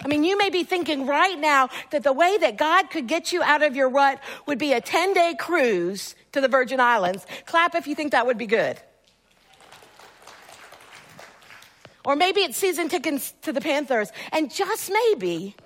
I 0.02 0.08
mean, 0.08 0.24
you 0.24 0.36
may 0.36 0.50
be 0.50 0.64
thinking 0.64 1.06
right 1.06 1.38
now 1.38 1.68
that 1.90 2.02
the 2.02 2.12
way 2.12 2.36
that 2.38 2.56
God 2.56 2.90
could 2.90 3.06
get 3.06 3.32
you 3.32 3.42
out 3.42 3.62
of 3.62 3.76
your 3.76 3.88
rut 3.88 4.20
would 4.46 4.58
be 4.58 4.72
a 4.72 4.80
10 4.80 5.12
day 5.12 5.34
cruise 5.38 6.14
to 6.32 6.40
the 6.40 6.48
Virgin 6.48 6.80
Islands. 6.80 7.26
Clap 7.46 7.74
if 7.74 7.86
you 7.86 7.94
think 7.94 8.12
that 8.12 8.26
would 8.26 8.38
be 8.38 8.46
good. 8.46 8.80
Or 12.04 12.16
maybe 12.16 12.40
it's 12.40 12.58
season 12.58 12.88
tickets 12.88 13.32
to 13.42 13.52
the 13.52 13.60
Panthers. 13.60 14.12
And 14.32 14.52
just 14.52 14.90
maybe, 14.92 15.56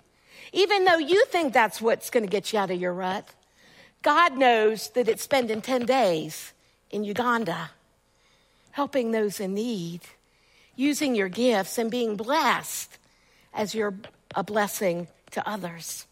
even 0.52 0.84
though 0.84 0.98
you 0.98 1.24
think 1.26 1.52
that's 1.52 1.80
what's 1.80 2.10
going 2.10 2.24
to 2.24 2.30
get 2.30 2.52
you 2.52 2.58
out 2.58 2.70
of 2.70 2.80
your 2.80 2.92
rut, 2.92 3.28
God 4.02 4.36
knows 4.36 4.90
that 4.90 5.08
it's 5.08 5.22
spending 5.22 5.60
10 5.60 5.84
days 5.86 6.52
in 6.90 7.02
Uganda, 7.02 7.70
helping 8.70 9.10
those 9.10 9.40
in 9.40 9.54
need, 9.54 10.02
using 10.76 11.16
your 11.16 11.28
gifts 11.28 11.76
and 11.76 11.90
being 11.90 12.16
blessed 12.16 12.98
as 13.52 13.74
you're 13.74 13.94
a 14.34 14.42
blessing 14.42 15.08
to 15.32 15.48
others. 15.48 16.06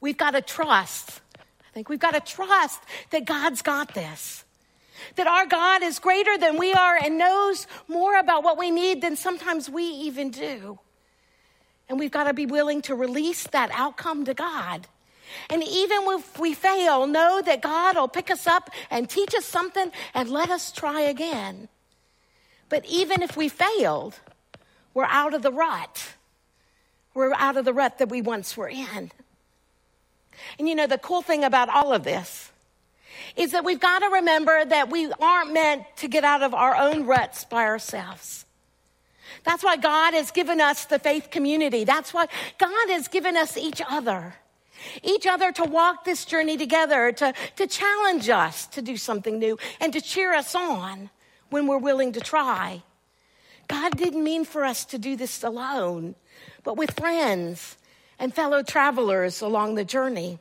We've 0.00 0.16
got 0.16 0.32
to 0.32 0.42
trust. 0.42 1.20
I 1.38 1.72
think 1.72 1.88
we've 1.88 1.98
got 1.98 2.14
to 2.14 2.20
trust 2.20 2.80
that 3.10 3.24
God's 3.24 3.62
got 3.62 3.94
this. 3.94 4.44
That 5.16 5.26
our 5.26 5.46
God 5.46 5.82
is 5.82 5.98
greater 5.98 6.38
than 6.38 6.56
we 6.56 6.72
are 6.72 6.96
and 6.96 7.18
knows 7.18 7.66
more 7.88 8.18
about 8.18 8.44
what 8.44 8.58
we 8.58 8.70
need 8.70 9.02
than 9.02 9.16
sometimes 9.16 9.68
we 9.68 9.84
even 9.84 10.30
do. 10.30 10.78
And 11.88 11.98
we've 11.98 12.10
got 12.10 12.24
to 12.24 12.32
be 12.32 12.46
willing 12.46 12.80
to 12.82 12.94
release 12.94 13.46
that 13.48 13.70
outcome 13.72 14.24
to 14.24 14.34
God. 14.34 14.86
And 15.50 15.62
even 15.62 16.02
if 16.08 16.38
we 16.38 16.54
fail, 16.54 17.06
know 17.06 17.42
that 17.42 17.60
God 17.60 17.96
will 17.96 18.08
pick 18.08 18.30
us 18.30 18.46
up 18.46 18.70
and 18.90 19.08
teach 19.08 19.34
us 19.34 19.44
something 19.44 19.90
and 20.14 20.28
let 20.30 20.50
us 20.50 20.70
try 20.70 21.02
again. 21.02 21.68
But 22.68 22.84
even 22.86 23.22
if 23.22 23.36
we 23.36 23.48
failed, 23.48 24.18
we're 24.94 25.04
out 25.06 25.34
of 25.34 25.42
the 25.42 25.52
rut. 25.52 26.14
We're 27.14 27.32
out 27.34 27.56
of 27.56 27.64
the 27.64 27.72
rut 27.72 27.98
that 27.98 28.08
we 28.08 28.20
once 28.20 28.56
were 28.56 28.68
in. 28.68 29.10
And 30.58 30.68
you 30.68 30.74
know, 30.74 30.86
the 30.86 30.98
cool 30.98 31.22
thing 31.22 31.44
about 31.44 31.68
all 31.68 31.92
of 31.92 32.04
this 32.04 32.50
is 33.36 33.52
that 33.52 33.64
we've 33.64 33.80
got 33.80 34.00
to 34.00 34.08
remember 34.08 34.64
that 34.64 34.90
we 34.90 35.10
aren't 35.20 35.52
meant 35.52 35.84
to 35.96 36.08
get 36.08 36.24
out 36.24 36.42
of 36.42 36.54
our 36.54 36.74
own 36.74 37.06
ruts 37.06 37.44
by 37.44 37.64
ourselves. 37.64 38.44
That's 39.44 39.62
why 39.62 39.76
God 39.76 40.14
has 40.14 40.30
given 40.30 40.60
us 40.60 40.84
the 40.86 40.98
faith 40.98 41.30
community. 41.30 41.84
That's 41.84 42.14
why 42.14 42.26
God 42.58 42.90
has 42.90 43.08
given 43.08 43.36
us 43.36 43.56
each 43.56 43.80
other. 43.88 44.34
Each 45.02 45.26
other 45.26 45.52
to 45.52 45.64
walk 45.64 46.04
this 46.04 46.24
journey 46.24 46.56
together, 46.56 47.12
to, 47.12 47.32
to 47.56 47.66
challenge 47.66 48.28
us 48.28 48.66
to 48.68 48.82
do 48.82 48.96
something 48.96 49.38
new, 49.38 49.58
and 49.80 49.92
to 49.92 50.00
cheer 50.00 50.34
us 50.34 50.54
on 50.54 51.10
when 51.50 51.66
we're 51.66 51.78
willing 51.78 52.12
to 52.12 52.20
try. 52.20 52.82
God 53.68 53.96
didn't 53.96 54.22
mean 54.22 54.44
for 54.44 54.64
us 54.64 54.84
to 54.86 54.98
do 54.98 55.16
this 55.16 55.42
alone, 55.42 56.16
but 56.64 56.76
with 56.76 56.98
friends 56.98 57.76
and 58.18 58.34
fellow 58.34 58.62
travelers 58.62 59.40
along 59.40 59.76
the 59.76 59.84
journey. 59.84 60.38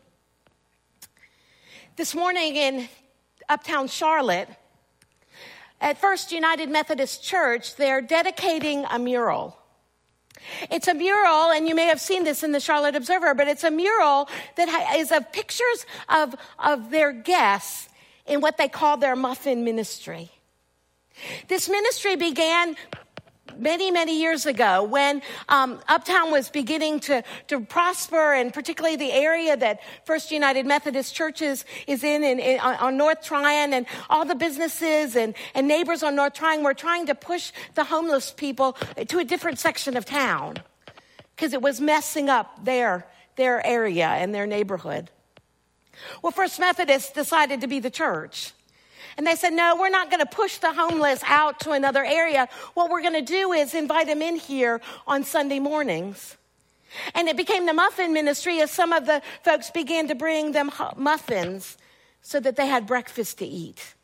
this 1.96 2.16
morning 2.16 2.56
in 2.56 2.90
uptown 3.50 3.88
Charlotte, 3.88 4.50
at 5.80 6.00
First 6.00 6.32
United 6.32 6.70
Methodist 6.70 7.24
Church, 7.24 7.76
they're 7.76 8.02
dedicating 8.02 8.86
a 8.90 8.98
mural. 8.98 9.58
It's 10.72 10.88
a 10.88 10.94
mural, 10.94 11.52
and 11.52 11.68
you 11.68 11.76
may 11.76 11.88
have 11.88 12.00
seen 12.00 12.24
this 12.24 12.42
in 12.42 12.54
the 12.54 12.60
Charlotte 12.60 12.96
Observer, 12.96 13.34
but 13.34 13.48
it's 13.48 13.64
a 13.64 13.72
mural 13.72 14.30
that 14.56 14.96
is 14.98 15.12
of 15.12 15.32
pictures 15.32 15.86
of, 16.10 16.36
of 16.58 16.90
their 16.90 17.12
guests 17.12 17.90
in 18.26 18.40
what 18.40 18.58
they 18.58 18.70
call 18.70 18.98
their 18.98 19.16
muffin 19.16 19.64
ministry. 19.64 20.32
This 21.48 21.70
ministry 21.70 22.16
began 22.16 22.76
many, 23.58 23.92
many 23.92 24.20
years 24.20 24.46
ago 24.46 24.84
when 24.84 25.22
um, 25.50 25.80
Uptown 25.88 26.32
was 26.32 26.50
beginning 26.50 27.00
to, 27.02 27.24
to 27.48 27.62
prosper, 27.62 28.34
and 28.34 28.54
particularly 28.54 28.96
the 28.96 29.12
area 29.12 29.58
that 29.58 29.80
First 30.06 30.32
United 30.32 30.66
Methodist 30.66 31.16
Churches 31.16 31.66
is 31.88 32.04
in, 32.04 32.24
in, 32.24 32.40
in 32.40 32.60
on 32.60 32.76
on 32.76 32.98
North 32.98 33.24
Tryon, 33.24 33.74
and 33.74 33.86
all 34.10 34.26
the 34.26 34.36
businesses 34.36 35.16
and, 35.16 35.34
and 35.56 35.68
neighbors 35.68 36.04
on 36.04 36.16
North 36.16 36.34
Tryon 36.34 36.64
were 36.64 36.74
trying 36.74 37.08
to 37.08 37.16
push 37.16 37.52
the 37.76 37.84
homeless 37.84 38.32
people 38.32 38.78
to 39.08 39.20
a 39.20 39.24
different 39.24 39.60
section 39.60 39.98
of 39.98 40.06
town 40.06 40.58
because 41.36 41.54
it 41.54 41.62
was 41.62 41.82
messing 41.82 42.30
up 42.30 42.64
their, 42.64 43.08
their 43.36 43.66
area 43.66 44.08
and 44.08 44.34
their 44.34 44.46
neighborhood. 44.46 45.10
Well, 46.22 46.32
First 46.32 46.60
Methodist 46.60 47.16
decided 47.16 47.62
to 47.62 47.68
be 47.68 47.80
the 47.80 47.90
church. 47.90 48.54
And 49.18 49.28
they 49.28 49.36
said, 49.36 49.54
no, 49.54 49.76
we're 49.80 49.90
not 49.90 50.10
going 50.10 50.22
to 50.22 50.26
push 50.26 50.58
the 50.58 50.74
homeless 50.74 51.22
out 51.26 51.60
to 51.62 51.72
another 51.72 52.04
area. 52.04 52.48
What 52.74 52.90
we're 52.90 53.02
going 53.02 53.14
to 53.14 53.22
do 53.22 53.52
is 53.54 53.76
invite 53.76 54.08
them 54.08 54.22
in 54.22 54.38
here 54.38 54.82
on 55.06 55.24
Sunday 55.24 55.60
mornings. 55.60 56.38
And 57.14 57.28
it 57.28 57.38
became 57.38 57.66
the 57.66 57.74
muffin 57.74 58.14
ministry 58.14 58.62
as 58.62 58.72
some 58.72 58.94
of 58.94 59.06
the 59.06 59.22
folks 59.44 59.72
began 59.72 60.08
to 60.08 60.16
bring 60.16 60.52
them 60.52 60.72
muffins 60.96 61.78
so 62.22 62.40
that 62.40 62.56
they 62.56 62.68
had 62.68 62.88
breakfast 62.88 63.40
to 63.40 63.46
eat. 63.46 63.96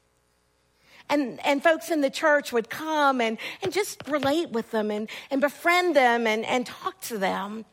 And, 1.10 1.43
and 1.43 1.63
folks 1.63 1.89
in 1.89 2.02
the 2.02 2.10
church 2.12 2.52
would 2.52 2.69
come 2.69 3.19
and, 3.19 3.39
and 3.63 3.74
just 3.74 4.08
relate 4.08 4.52
with 4.52 4.69
them 4.69 4.91
and, 4.91 5.10
and 5.32 5.41
befriend 5.41 5.95
them 5.95 6.28
and, 6.28 6.45
and 6.45 6.65
talk 6.67 7.02
to 7.02 7.17
them. 7.17 7.65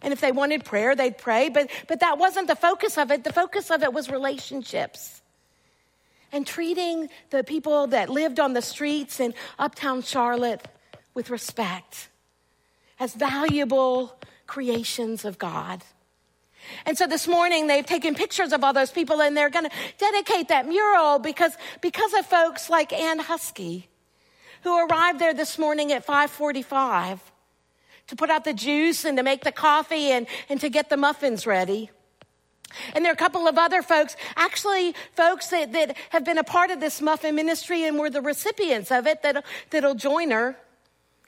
And 0.00 0.12
if 0.12 0.20
they 0.20 0.32
wanted 0.32 0.64
prayer, 0.64 0.94
they'd 0.94 1.18
pray, 1.18 1.48
but, 1.48 1.70
but 1.88 2.00
that 2.00 2.16
wasn't 2.18 2.48
the 2.48 2.56
focus 2.56 2.96
of 2.96 3.10
it. 3.10 3.24
The 3.24 3.32
focus 3.32 3.70
of 3.70 3.82
it 3.82 3.92
was 3.92 4.10
relationships 4.10 5.20
and 6.36 6.46
treating 6.46 7.08
the 7.30 7.42
people 7.42 7.86
that 7.86 8.10
lived 8.10 8.38
on 8.38 8.52
the 8.52 8.60
streets 8.60 9.20
in 9.20 9.32
uptown 9.58 10.02
Charlotte 10.02 10.68
with 11.14 11.30
respect 11.30 12.10
as 13.00 13.14
valuable 13.14 14.14
creations 14.46 15.24
of 15.24 15.38
God. 15.38 15.82
And 16.84 16.98
so 16.98 17.06
this 17.06 17.26
morning 17.26 17.68
they've 17.68 17.86
taken 17.86 18.14
pictures 18.14 18.52
of 18.52 18.62
all 18.62 18.74
those 18.74 18.90
people 18.90 19.22
and 19.22 19.34
they're 19.34 19.48
going 19.48 19.64
to 19.64 19.70
dedicate 19.96 20.48
that 20.48 20.68
mural 20.68 21.18
because, 21.18 21.52
because 21.80 22.12
of 22.12 22.26
folks 22.26 22.68
like 22.68 22.92
Ann 22.92 23.18
Husky 23.18 23.88
who 24.62 24.76
arrived 24.86 25.18
there 25.18 25.32
this 25.32 25.58
morning 25.58 25.90
at 25.90 26.04
545 26.04 27.32
to 28.08 28.16
put 28.16 28.28
out 28.28 28.44
the 28.44 28.52
juice 28.52 29.06
and 29.06 29.16
to 29.16 29.22
make 29.22 29.42
the 29.42 29.52
coffee 29.52 30.10
and, 30.10 30.26
and 30.50 30.60
to 30.60 30.68
get 30.68 30.90
the 30.90 30.98
muffins 30.98 31.46
ready. 31.46 31.90
And 32.94 33.04
there 33.04 33.12
are 33.12 33.14
a 33.14 33.16
couple 33.16 33.46
of 33.48 33.58
other 33.58 33.82
folks, 33.82 34.16
actually 34.36 34.94
folks 35.12 35.48
that, 35.48 35.72
that 35.72 35.96
have 36.10 36.24
been 36.24 36.38
a 36.38 36.44
part 36.44 36.70
of 36.70 36.80
this 36.80 37.00
muffin 37.00 37.34
ministry 37.34 37.84
and 37.84 37.98
were 37.98 38.10
the 38.10 38.22
recipients 38.22 38.90
of 38.90 39.06
it 39.06 39.22
that, 39.22 39.44
that'll 39.70 39.94
join 39.94 40.30
her. 40.30 40.56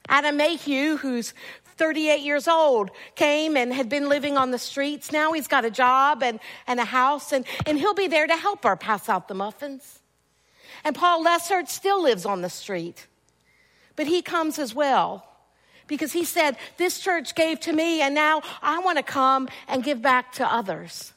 Adam 0.09 0.37
Mayhew, 0.39 0.97
who's 0.97 1.35
38 1.77 2.21
years 2.21 2.49
old, 2.49 2.91
came 3.15 3.57
and 3.57 3.73
had 3.73 3.89
been 3.89 4.09
living 4.09 4.37
on 4.37 4.51
the 4.51 4.59
streets. 4.59 5.13
Now 5.13 5.33
he's 5.33 5.47
got 5.47 5.65
a 5.65 5.71
job 5.71 6.23
and, 6.23 6.41
and 6.67 6.81
a 6.81 6.85
house, 6.85 7.33
and, 7.33 7.45
and 7.67 7.79
he'll 7.79 7.95
be 7.95 8.09
there 8.09 8.27
to 8.27 8.37
help 8.37 8.65
her 8.65 8.77
pass 8.77 9.09
out 9.09 9.29
the 9.29 9.35
muffins. 9.35 10.01
And 10.85 10.95
Paul 10.95 11.25
Lessard 11.25 11.69
still 11.69 12.03
lives 12.03 12.25
on 12.25 12.43
the 12.43 12.51
street, 12.51 13.07
but 13.97 14.07
he 14.07 14.23
comes 14.23 14.59
as 14.59 14.75
well 14.75 15.29
because 15.87 16.13
he 16.13 16.25
said, 16.25 16.57
This 16.77 17.01
church 17.01 17.35
gave 17.35 17.61
to 17.61 17.73
me, 17.73 18.01
and 18.01 18.15
now 18.15 18.43
I 18.63 18.79
want 18.81 18.99
to 18.99 19.03
come 19.03 19.49
and 19.67 19.83
give 19.83 20.01
back 20.01 20.33
to 20.35 20.47
others. 20.47 21.13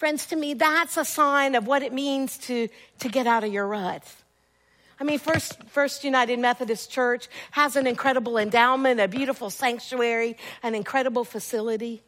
Friends, 0.00 0.24
to 0.28 0.36
me, 0.36 0.54
that's 0.54 0.96
a 0.96 1.04
sign 1.04 1.54
of 1.54 1.66
what 1.66 1.82
it 1.82 1.92
means 1.92 2.38
to, 2.38 2.68
to 3.00 3.08
get 3.10 3.26
out 3.26 3.44
of 3.44 3.52
your 3.52 3.66
rut. 3.66 4.02
I 4.98 5.04
mean, 5.04 5.18
First, 5.18 5.62
First 5.64 6.04
United 6.04 6.38
Methodist 6.38 6.90
Church 6.90 7.28
has 7.50 7.76
an 7.76 7.86
incredible 7.86 8.38
endowment, 8.38 8.98
a 8.98 9.08
beautiful 9.08 9.50
sanctuary, 9.50 10.38
an 10.62 10.74
incredible 10.74 11.22
facility. 11.22 12.02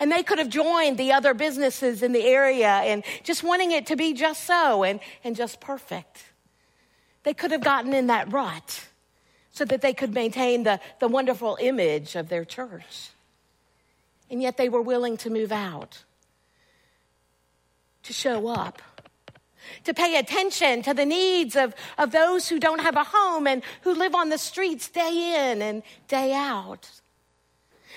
And 0.00 0.10
they 0.10 0.22
could 0.22 0.38
have 0.38 0.48
joined 0.48 0.96
the 0.96 1.12
other 1.12 1.34
businesses 1.34 2.02
in 2.02 2.12
the 2.12 2.24
area 2.24 2.66
and 2.66 3.04
just 3.24 3.44
wanting 3.44 3.72
it 3.72 3.88
to 3.88 3.96
be 3.96 4.14
just 4.14 4.44
so 4.44 4.82
and, 4.82 4.98
and 5.22 5.36
just 5.36 5.60
perfect. 5.60 6.24
They 7.24 7.34
could 7.34 7.50
have 7.50 7.62
gotten 7.62 7.92
in 7.92 8.06
that 8.06 8.32
rut 8.32 8.88
so 9.52 9.66
that 9.66 9.82
they 9.82 9.92
could 9.92 10.14
maintain 10.14 10.62
the, 10.62 10.80
the 10.98 11.08
wonderful 11.08 11.58
image 11.60 12.16
of 12.16 12.30
their 12.30 12.46
church. 12.46 13.10
And 14.30 14.40
yet 14.40 14.56
they 14.56 14.70
were 14.70 14.80
willing 14.80 15.18
to 15.18 15.28
move 15.28 15.52
out, 15.52 16.04
to 18.08 18.14
show 18.14 18.48
up, 18.48 18.80
to 19.84 19.92
pay 19.92 20.16
attention 20.16 20.82
to 20.82 20.94
the 20.94 21.04
needs 21.04 21.54
of, 21.56 21.74
of 21.98 22.10
those 22.10 22.48
who 22.48 22.58
don't 22.58 22.80
have 22.80 22.96
a 22.96 23.04
home 23.04 23.46
and 23.46 23.62
who 23.82 23.94
live 23.94 24.14
on 24.14 24.30
the 24.30 24.38
streets 24.38 24.88
day 24.88 25.50
in 25.50 25.60
and 25.60 25.82
day 26.08 26.32
out. 26.32 26.90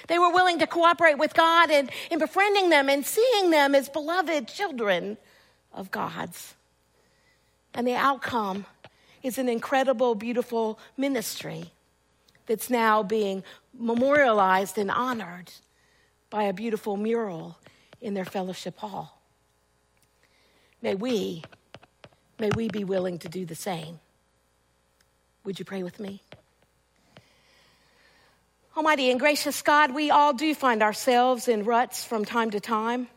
They 0.10 0.20
were 0.20 0.32
willing 0.34 0.60
to 0.60 0.68
cooperate 0.68 1.18
with 1.18 1.34
God 1.34 1.72
in, 1.72 1.90
in 2.10 2.20
befriending 2.20 2.70
them 2.70 2.90
and 2.90 3.06
seeing 3.06 3.52
them 3.52 3.74
as 3.74 3.88
beloved 3.88 4.50
children 4.50 5.18
of 5.74 5.92
God's. 5.92 6.56
And 7.74 7.88
the 7.88 7.96
outcome 7.96 8.66
is 9.24 9.38
an 9.38 9.48
incredible, 9.48 10.14
beautiful 10.14 10.78
ministry 10.98 11.72
that's 12.48 12.70
now 12.70 13.02
being 13.02 13.46
memorialized 13.80 14.78
and 14.78 14.92
honored 14.92 15.52
by 16.30 16.44
a 16.44 16.54
beautiful 16.54 16.98
mural 16.98 17.58
in 18.02 18.14
their 18.14 18.26
fellowship 18.26 18.78
hall. 18.80 19.21
May 20.82 20.96
we, 20.96 21.44
may 22.40 22.50
we 22.56 22.68
be 22.68 22.84
willing 22.84 23.20
to 23.20 23.30
do 23.30 23.46
the 23.46 23.56
same. 23.56 24.00
Would 25.44 25.60
you 25.60 25.66
pray 25.66 25.84
with 25.84 26.00
me? 26.00 26.22
Almighty 28.76 29.12
and 29.12 29.20
gracious 29.20 29.62
God, 29.62 29.94
we 29.94 30.10
all 30.10 30.34
do 30.34 30.56
find 30.56 30.82
ourselves 30.82 31.48
in 31.48 31.66
ruts 31.66 32.04
from 32.04 32.26
time 32.26 32.52
to 32.52 32.60
time. 32.60 33.08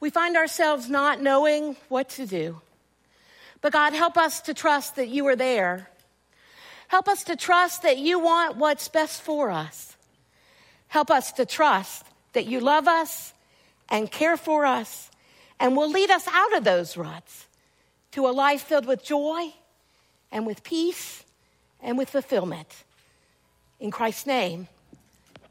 We 0.00 0.10
find 0.10 0.36
ourselves 0.36 0.90
not 0.90 1.22
knowing 1.22 1.76
what 1.88 2.10
to 2.10 2.26
do. 2.26 2.60
But 3.60 3.72
God, 3.72 3.94
help 3.94 4.18
us 4.18 4.42
to 4.42 4.52
trust 4.52 4.96
that 4.96 5.08
you 5.08 5.26
are 5.28 5.36
there. 5.36 5.88
Help 6.88 7.08
us 7.08 7.24
to 7.24 7.36
trust 7.36 7.82
that 7.82 7.96
you 7.96 8.18
want 8.18 8.56
what's 8.56 8.88
best 8.88 9.22
for 9.22 9.50
us. 9.50 9.96
Help 10.88 11.10
us 11.10 11.32
to 11.32 11.46
trust 11.46 12.04
that 12.34 12.46
you 12.46 12.60
love 12.60 12.86
us 12.86 13.32
and 13.88 14.10
care 14.10 14.36
for 14.36 14.66
us 14.66 15.10
and 15.64 15.78
will 15.78 15.90
lead 15.90 16.10
us 16.10 16.28
out 16.28 16.54
of 16.58 16.62
those 16.62 16.94
ruts 16.94 17.46
to 18.10 18.26
a 18.26 18.32
life 18.32 18.60
filled 18.60 18.84
with 18.84 19.02
joy 19.02 19.50
and 20.30 20.44
with 20.44 20.62
peace 20.62 21.24
and 21.80 21.96
with 21.96 22.10
fulfillment. 22.10 22.84
In 23.80 23.90
Christ's 23.90 24.26
name, 24.26 24.68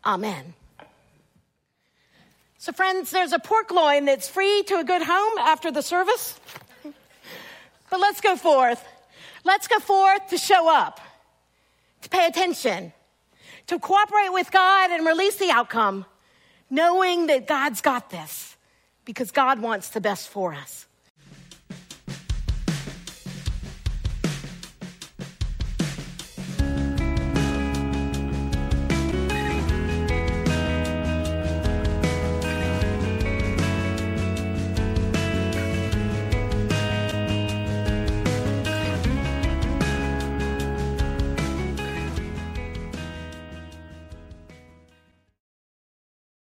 amen. 0.05 0.53
So, 2.59 2.71
friends, 2.71 3.09
there's 3.09 3.33
a 3.33 3.39
pork 3.39 3.71
loin 3.71 4.05
that's 4.05 4.29
free 4.29 4.61
to 4.67 4.75
a 4.75 4.83
good 4.83 5.01
home 5.01 5.39
after 5.39 5.71
the 5.71 5.81
service. 5.81 6.39
But 7.89 7.99
let's 7.99 8.21
go 8.21 8.35
forth. 8.35 8.85
Let's 9.43 9.67
go 9.67 9.79
forth 9.79 10.27
to 10.29 10.37
show 10.37 10.71
up, 10.71 10.99
to 12.03 12.09
pay 12.09 12.27
attention, 12.27 12.93
to 13.65 13.79
cooperate 13.79 14.29
with 14.31 14.51
God 14.51 14.91
and 14.91 15.07
release 15.07 15.37
the 15.37 15.49
outcome, 15.49 16.05
knowing 16.69 17.25
that 17.27 17.47
God's 17.47 17.81
got 17.81 18.11
this 18.11 18.52
because 19.05 19.31
God 19.31 19.61
wants 19.61 19.89
the 19.89 20.01
best 20.01 20.29
for 20.29 20.53
us. 20.53 20.87